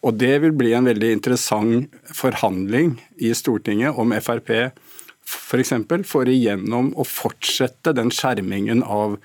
[0.07, 4.71] Og Det vil bli en veldig interessant forhandling i Stortinget om Frp
[5.29, 5.73] f.eks.
[6.09, 9.19] får igjennom å fortsette den skjermingen av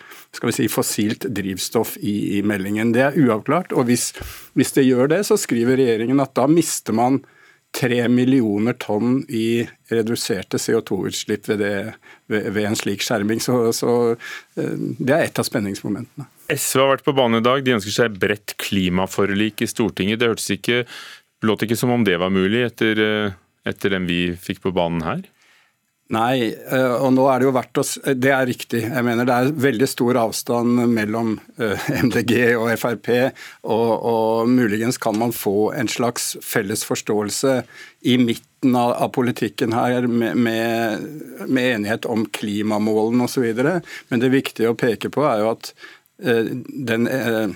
[0.52, 2.92] si, fossilt drivstoff i, i meldingen.
[2.96, 3.72] Det er uavklart.
[3.72, 4.12] og hvis,
[4.58, 7.22] hvis det gjør det, så skriver regjeringen at da mister man
[7.74, 11.64] tre millioner tonn i reduserte CO2-utslipp ved,
[12.30, 13.42] ved, ved, en slik skjerming.
[13.42, 13.96] Så, så,
[14.60, 16.28] eh, det er et av spenningsmomentene.
[16.54, 17.64] SV har vært på banen i dag.
[17.66, 20.22] De ønsker seg bredt klimaforlik i Stortinget.
[20.22, 20.84] Det hørtes ikke,
[21.48, 23.38] låt ikke som om det var mulig etter, eh,
[23.70, 25.26] etter den vi fikk på banen her?
[26.14, 27.84] Nei, eh, og nå er det jo verdt å
[28.20, 28.82] Det er riktig.
[28.84, 33.10] Jeg mener det er veldig stor avstand mellom eh, MDG og Frp,
[33.64, 37.62] og, og muligens kan man få en slags felles forståelse
[38.12, 41.10] i midten av, av politikken her med, med,
[41.48, 43.64] med enighet om klimamålene osv.
[44.12, 45.72] Men det viktige å peke på er jo at
[46.22, 46.52] eh,
[46.92, 47.08] den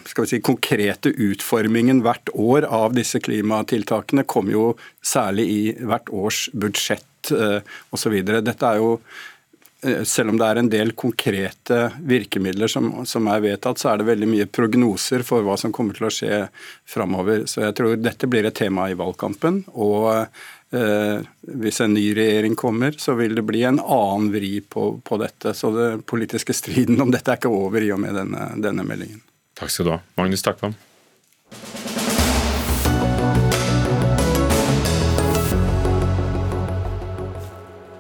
[0.08, 4.66] si, konkrete utformingen hvert år av disse klimatiltakene kommer jo
[5.04, 7.60] særlig i hvert års budsjett Eh,
[7.90, 8.20] osv.
[8.24, 8.92] Dette er jo
[9.84, 14.02] eh, selv om det er en del konkrete virkemidler som, som, er vedtatt, så er
[14.02, 16.42] det veldig mye prognoser for hva som kommer til å skje
[16.88, 17.46] framover.
[17.50, 19.64] Så jeg tror dette blir et tema i valgkampen.
[19.76, 21.28] Og eh,
[21.64, 25.56] hvis en ny regjering kommer, så vil det bli en annen vri på, på dette.
[25.58, 29.24] Så den politiske striden om dette er ikke over i og med denne, denne meldingen.
[29.58, 30.04] Takk skal du ha.
[30.20, 30.78] Magnus Takvam.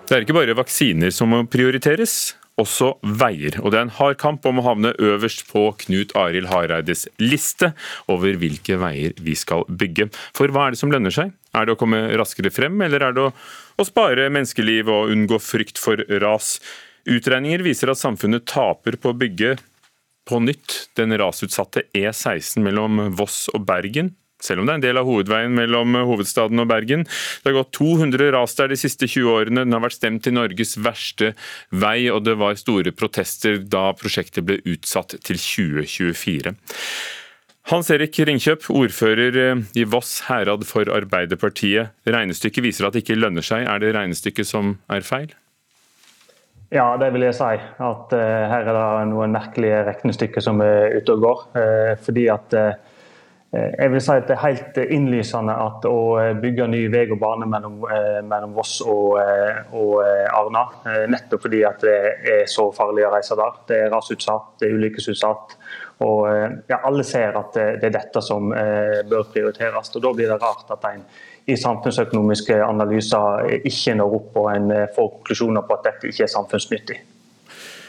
[0.07, 3.57] Det er ikke bare vaksiner som må prioriteres, også veier.
[3.59, 7.73] Og det er en hard kamp om å havne øverst på Knut Arild Hareides liste
[8.09, 10.07] over hvilke veier vi skal bygge.
[10.37, 11.33] For hva er det som lønner seg?
[11.51, 15.41] Er det å komme raskere frem, eller er det å, å spare menneskeliv og unngå
[15.43, 16.55] frykt for ras?
[17.03, 19.57] Utregninger viser at samfunnet taper på å bygge
[20.27, 24.99] på nytt den rasutsatte E16 mellom Voss og Bergen selv om det er en del
[25.01, 27.05] av hovedveien mellom hovedstaden og Bergen.
[27.07, 29.65] Det har gått 200 ras der de siste 20 årene.
[29.65, 31.33] Den har vært stemt til Norges verste
[31.73, 36.53] vei, og det var store protester da prosjektet ble utsatt til 2024.
[37.67, 41.91] Hans Erik Ringkjøp, ordfører i Voss herad for Arbeiderpartiet.
[42.07, 43.65] Regnestykket viser at det ikke lønner seg.
[43.67, 45.33] Er det regnestykket som er feil?
[46.71, 47.49] Ja, det vil jeg si.
[47.59, 48.21] At uh,
[48.51, 51.43] her er det noen merkelige regnestykker som er ute og går.
[51.55, 52.86] Uh, fordi at uh, Eh,
[53.51, 57.19] jeg vil si at Det er helt innlysende at å eh, bygge ny vei og
[57.21, 59.15] bane mellom, eh, mellom Voss og,
[59.71, 59.93] og,
[60.35, 60.65] Arna,
[61.07, 61.95] nettopp fordi at det
[62.27, 63.55] er så farlig å reise der.
[63.69, 65.57] Det er rasutsatt, det er ulykkesutsatt.
[66.03, 66.27] Og
[66.69, 69.95] ja, Alle ser at det er dette som bør prioriteres.
[69.95, 71.05] og Da blir det rart at en
[71.47, 76.35] i samfunnsøkonomiske analyser ikke når opp og en får konklusjoner på at dette ikke er
[76.35, 76.99] samfunnsnyttig.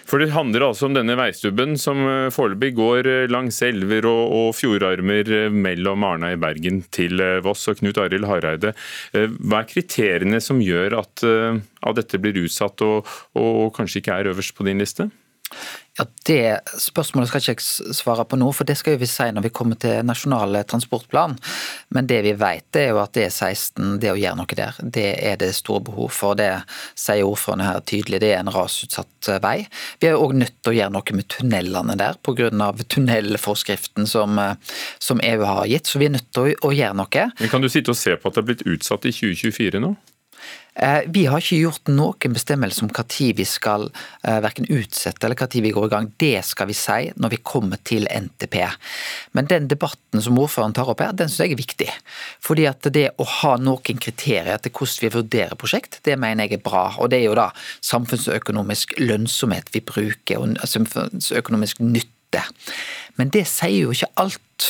[0.09, 4.23] For det handler altså om denne veistubben som eh, foreløpig går eh, langs elver og,
[4.39, 7.67] og fjordarmer eh, mellom Arna i Bergen til Voss.
[7.69, 8.73] Og Knut Arild Hareide,
[9.13, 14.31] hva er kriteriene som gjør at, at dette blir utsatt og, og kanskje ikke er
[14.33, 15.11] øverst på din liste?
[15.99, 19.49] Ja, Det spørsmålet skal ikke jeg svare på nå, for det skal vi si når
[19.49, 21.35] vi kommer til nasjonal transportplan.
[21.91, 25.41] Men det vi vet er jo at E16, det å gjøre noe der, det er
[25.41, 26.39] det store behov for.
[26.39, 26.51] Det
[26.95, 29.65] sier ordførerne her tydelig, det er en rasutsatt vei.
[29.99, 32.53] Vi er òg nødt til å gjøre noe med tunnelene der pga.
[32.95, 34.39] tunnelforskriften som,
[35.01, 35.91] som, EU har gitt.
[35.91, 37.27] Så vi er nødt til å, å gjøre noe.
[37.41, 39.97] Men Kan du sitte og se på at det er blitt utsatt i 2024 nå?
[40.79, 43.89] Eh, vi har ikke gjort noen bestemmelse om når vi skal
[44.23, 46.11] eh, utsette eller når vi går i gang.
[46.23, 48.61] Det skal vi si når vi kommer til NTP.
[49.35, 51.89] Men den debatten som ordføreren tar opp her, den synes jeg er viktig.
[52.47, 56.61] Fordi at det å ha noen kriterier til hvordan vi vurderer prosjekt, det mener jeg
[56.61, 56.93] er bra.
[57.03, 57.51] Og det er jo da
[57.83, 62.45] samfunnsøkonomisk lønnsomhet vi bruker, og samfunnsøkonomisk nytte.
[63.19, 64.69] Men det sier jo ikke alt.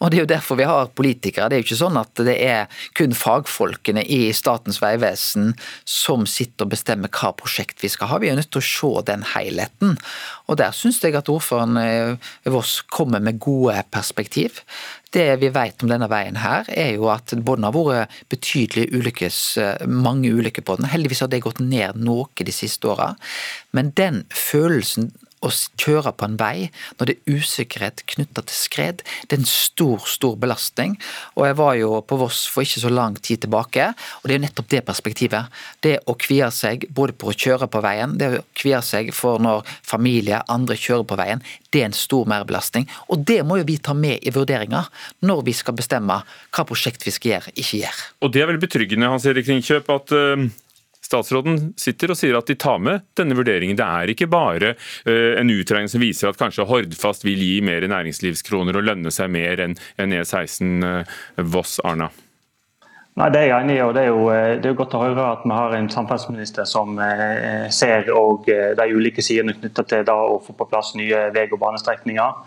[0.00, 1.48] Og Det er jo derfor vi har politikere.
[1.48, 5.54] Det er jo ikke sånn at det er kun fagfolkene i Statens vegvesen
[5.88, 8.18] som sitter og bestemmer hva prosjekt vi skal ha.
[8.22, 9.96] Vi er nødt til å se den helheten.
[10.48, 14.60] Og Der syns jeg at ordføreren eh, Voss kommer med gode perspektiv.
[15.14, 19.38] Det vi vet om denne veien her, er jo at det har vært betydelig ulykkes,
[19.62, 20.90] eh, mange ulykker på den.
[20.90, 23.14] Heldigvis har det gått ned noe de siste åra.
[23.72, 25.12] Men den følelsen
[25.44, 26.68] å kjøre på en vei
[26.98, 30.96] når det er usikkerhet knytta til skred, det er en stor, stor belastning.
[31.36, 34.40] Og jeg var jo på Voss for ikke så lang tid tilbake, og det er
[34.40, 35.60] jo nettopp det perspektivet.
[35.84, 39.42] Det å kvie seg både på å kjøre på veien, det å kvie seg for
[39.42, 42.88] når familie, andre kjører på veien, det er en stor merbelastning.
[43.10, 44.84] Og det må jo vi ta med i vurderinga
[45.26, 48.10] når vi skal bestemme hva prosjekt vi skal gjøre, ikke gjøre.
[48.24, 50.46] Og det er vel betryggende, Hans Erik Ringkjøp, at uh
[51.14, 53.78] Statsråden sitter og sier at de tar med denne vurderingen.
[53.78, 57.86] Det er ikke bare uh, en utregning som viser at kanskje Hordfast vil gi mer
[57.86, 59.78] næringslivskroner og lønne seg mer enn
[60.18, 61.16] E16 uh,
[61.54, 62.10] Voss-Arna.
[63.14, 63.82] Nei, Det er jeg enig i.
[63.84, 66.66] og det er, jo, eh, det er godt å høre at vi har en samferdselsminister
[66.66, 71.46] som eh, ser de ulike sidene knyttet til da, å få på plass nye vei-
[71.52, 72.42] og banestrekninger.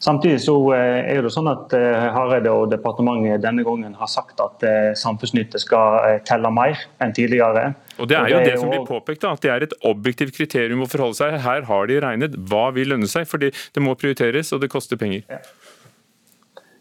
[0.00, 4.40] Samtidig så eh, er det sånn at eh, Hareide og departementet denne gangen har sagt
[4.40, 7.74] at eh, samfunnsnytte skal telle mer enn tidligere.
[8.00, 10.84] Og Det er jo det, som blir påpekt, da, at det er et objektivt kriterium
[10.84, 11.36] å forholde seg.
[11.44, 15.00] Her har de regnet hva vil lønne seg, fordi det må prioriteres og det koster
[15.00, 15.26] penger.
[15.28, 15.42] Ja.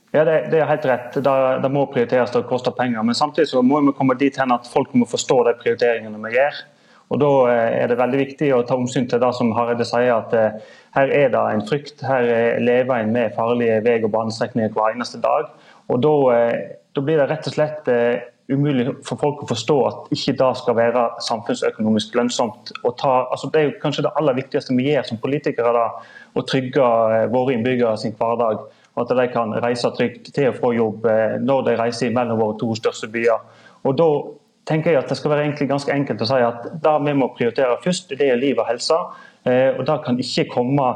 [0.10, 1.14] Ja, det, det, er helt rett.
[1.22, 3.04] Det, det må prioriteres, det koster penger.
[3.06, 6.34] Men samtidig så må vi komme dit hen at folk må forstå de prioriteringene vi
[6.34, 6.64] gjør.
[7.10, 10.66] Og Da er det veldig viktig å ta omsyn til det som Hareide sier, at
[10.98, 12.04] her er det en frykt.
[12.06, 12.26] Her
[12.62, 15.50] lever en med farlige vei- og banestrekninger hver eneste dag.
[15.90, 16.60] Og da, eh,
[16.94, 20.50] da, blir det rett og slett eh, umulig for folk å forstå at ikke det
[20.62, 22.74] skal være samfunnsøkonomisk lønnsomt.
[23.02, 25.86] Ta, altså det er jo kanskje det aller viktigste vi gjør som politikere, da,
[26.34, 28.66] å trygge eh, våre innbyggere sin hverdag.
[28.96, 31.06] og At de kan reise trygt til og fra jobb
[31.46, 33.42] når de reiser mellom våre to største byer.
[33.88, 34.10] Og Da
[34.70, 37.32] tenker jeg at det skal være egentlig ganske enkelt å si at det vi må
[37.38, 38.98] prioritere først, det er liv og helse.
[39.48, 40.88] Eh, og Det kan ikke komme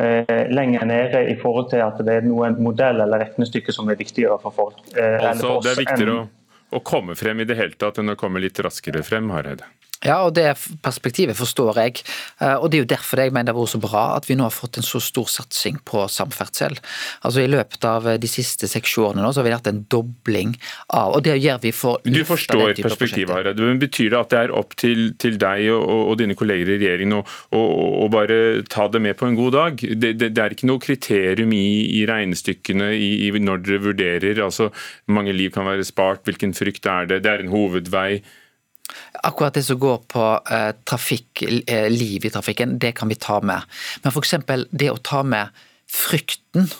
[0.00, 3.98] eh, lenger nede i forhold til at det er noen modell eller regnestykke som er
[4.00, 4.80] viktigere for folk.
[4.96, 6.28] Eh, altså, det er viktigere å,
[6.70, 9.66] å komme frem i det hele tatt enn å komme litt raskere frem, Hareide?
[10.00, 10.46] Ja, og det
[10.80, 12.00] perspektivet forstår jeg.
[12.40, 14.36] Eh, og Det er jo derfor jeg mener det har vært så bra at vi
[14.38, 16.78] nå har fått en så stor satsing på samferdsel.
[17.26, 20.56] Altså I løpet av de siste seks-sju årene nå så har vi hatt en dobling
[20.96, 23.60] av og det gjør vi for Du forstår perspektivet, Hareide.
[23.60, 26.80] Men betyr det at det er opp til, til deg og, og, dine kolleger i
[26.80, 27.22] regjeringen å,
[27.56, 27.62] å,
[28.04, 28.40] å, bare
[28.72, 29.84] ta det med på en god dag?
[29.84, 31.66] Det, det, det er ikke noe kriterium i,
[32.00, 34.70] i regnestykkene i, i når dere vurderer altså
[35.12, 38.22] mange liv kan være spart, hvilken frykt er det, det er en hovedvei.
[39.26, 43.40] Akkurat det som går på eh, trafikk, eh, liv i trafikken, det kan vi ta
[43.40, 43.66] med.
[44.04, 44.36] Men f.eks.
[44.70, 45.50] det å ta med
[45.90, 46.70] frykten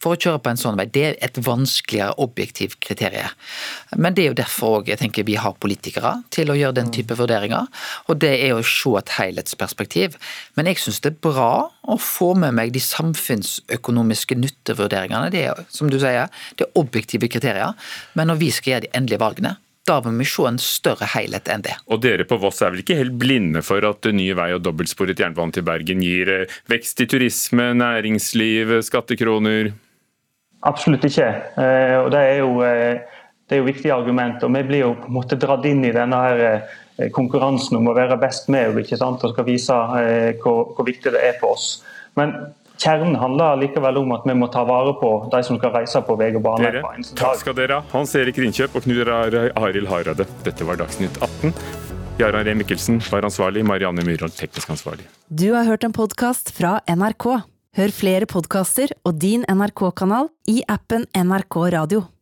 [0.00, 3.34] for å kjøre på en sånn vei, det er et vanskeligere objektivt kriterium.
[4.00, 6.88] Men det er jo derfor også, jeg tenker vi har politikere til å gjøre den
[6.88, 6.94] mm.
[6.96, 7.68] type vurderinger.
[8.08, 10.16] Og det er å se et helhetsperspektiv.
[10.56, 15.32] Men jeg syns det er bra å få med meg de samfunnsøkonomiske nyttevurderingene.
[15.34, 17.76] Det er som du sier, det er objektive kriterier.
[18.16, 19.58] Men når vi skal gjøre de endelige valgene,
[19.88, 21.76] da må vi se en større helhet enn det.
[21.90, 25.20] Og Dere på Voss er vel ikke helt blinde for at nye vei og dobbeltsporet
[25.20, 29.72] jernbane til Bergen gir eh, vekst i turisme, næringsliv, skattekroner?
[30.68, 31.30] Absolutt ikke.
[31.56, 34.44] Eh, og det er jo, eh, det er jo viktige argument.
[34.44, 37.96] og Vi blir jo på en måte dratt inn i denne her konkurransen om å
[37.96, 39.22] være best med ikke sant?
[39.24, 39.76] og skal vise
[40.42, 41.78] hvor, hvor viktig det er for oss.
[42.18, 42.34] Men
[42.80, 46.16] Kjernen handler likevel om at vi må ta vare på de som skal reise på
[46.16, 46.64] vei og bane.
[46.64, 50.26] Dere, sånn takk skal dere ha, Hans Erik Rinkjøp og Knut Arild Hareide.
[50.46, 51.52] Dette var Dagsnytt 18.
[52.20, 55.04] Jarand Ree Mikkelsen var ansvarlig, Marianne Myhrvold teknisk ansvarlig.
[55.28, 57.28] Du har hørt en podkast fra NRK.
[57.76, 62.08] Hør flere podkaster og din NRK-kanal i appen NRK Radio.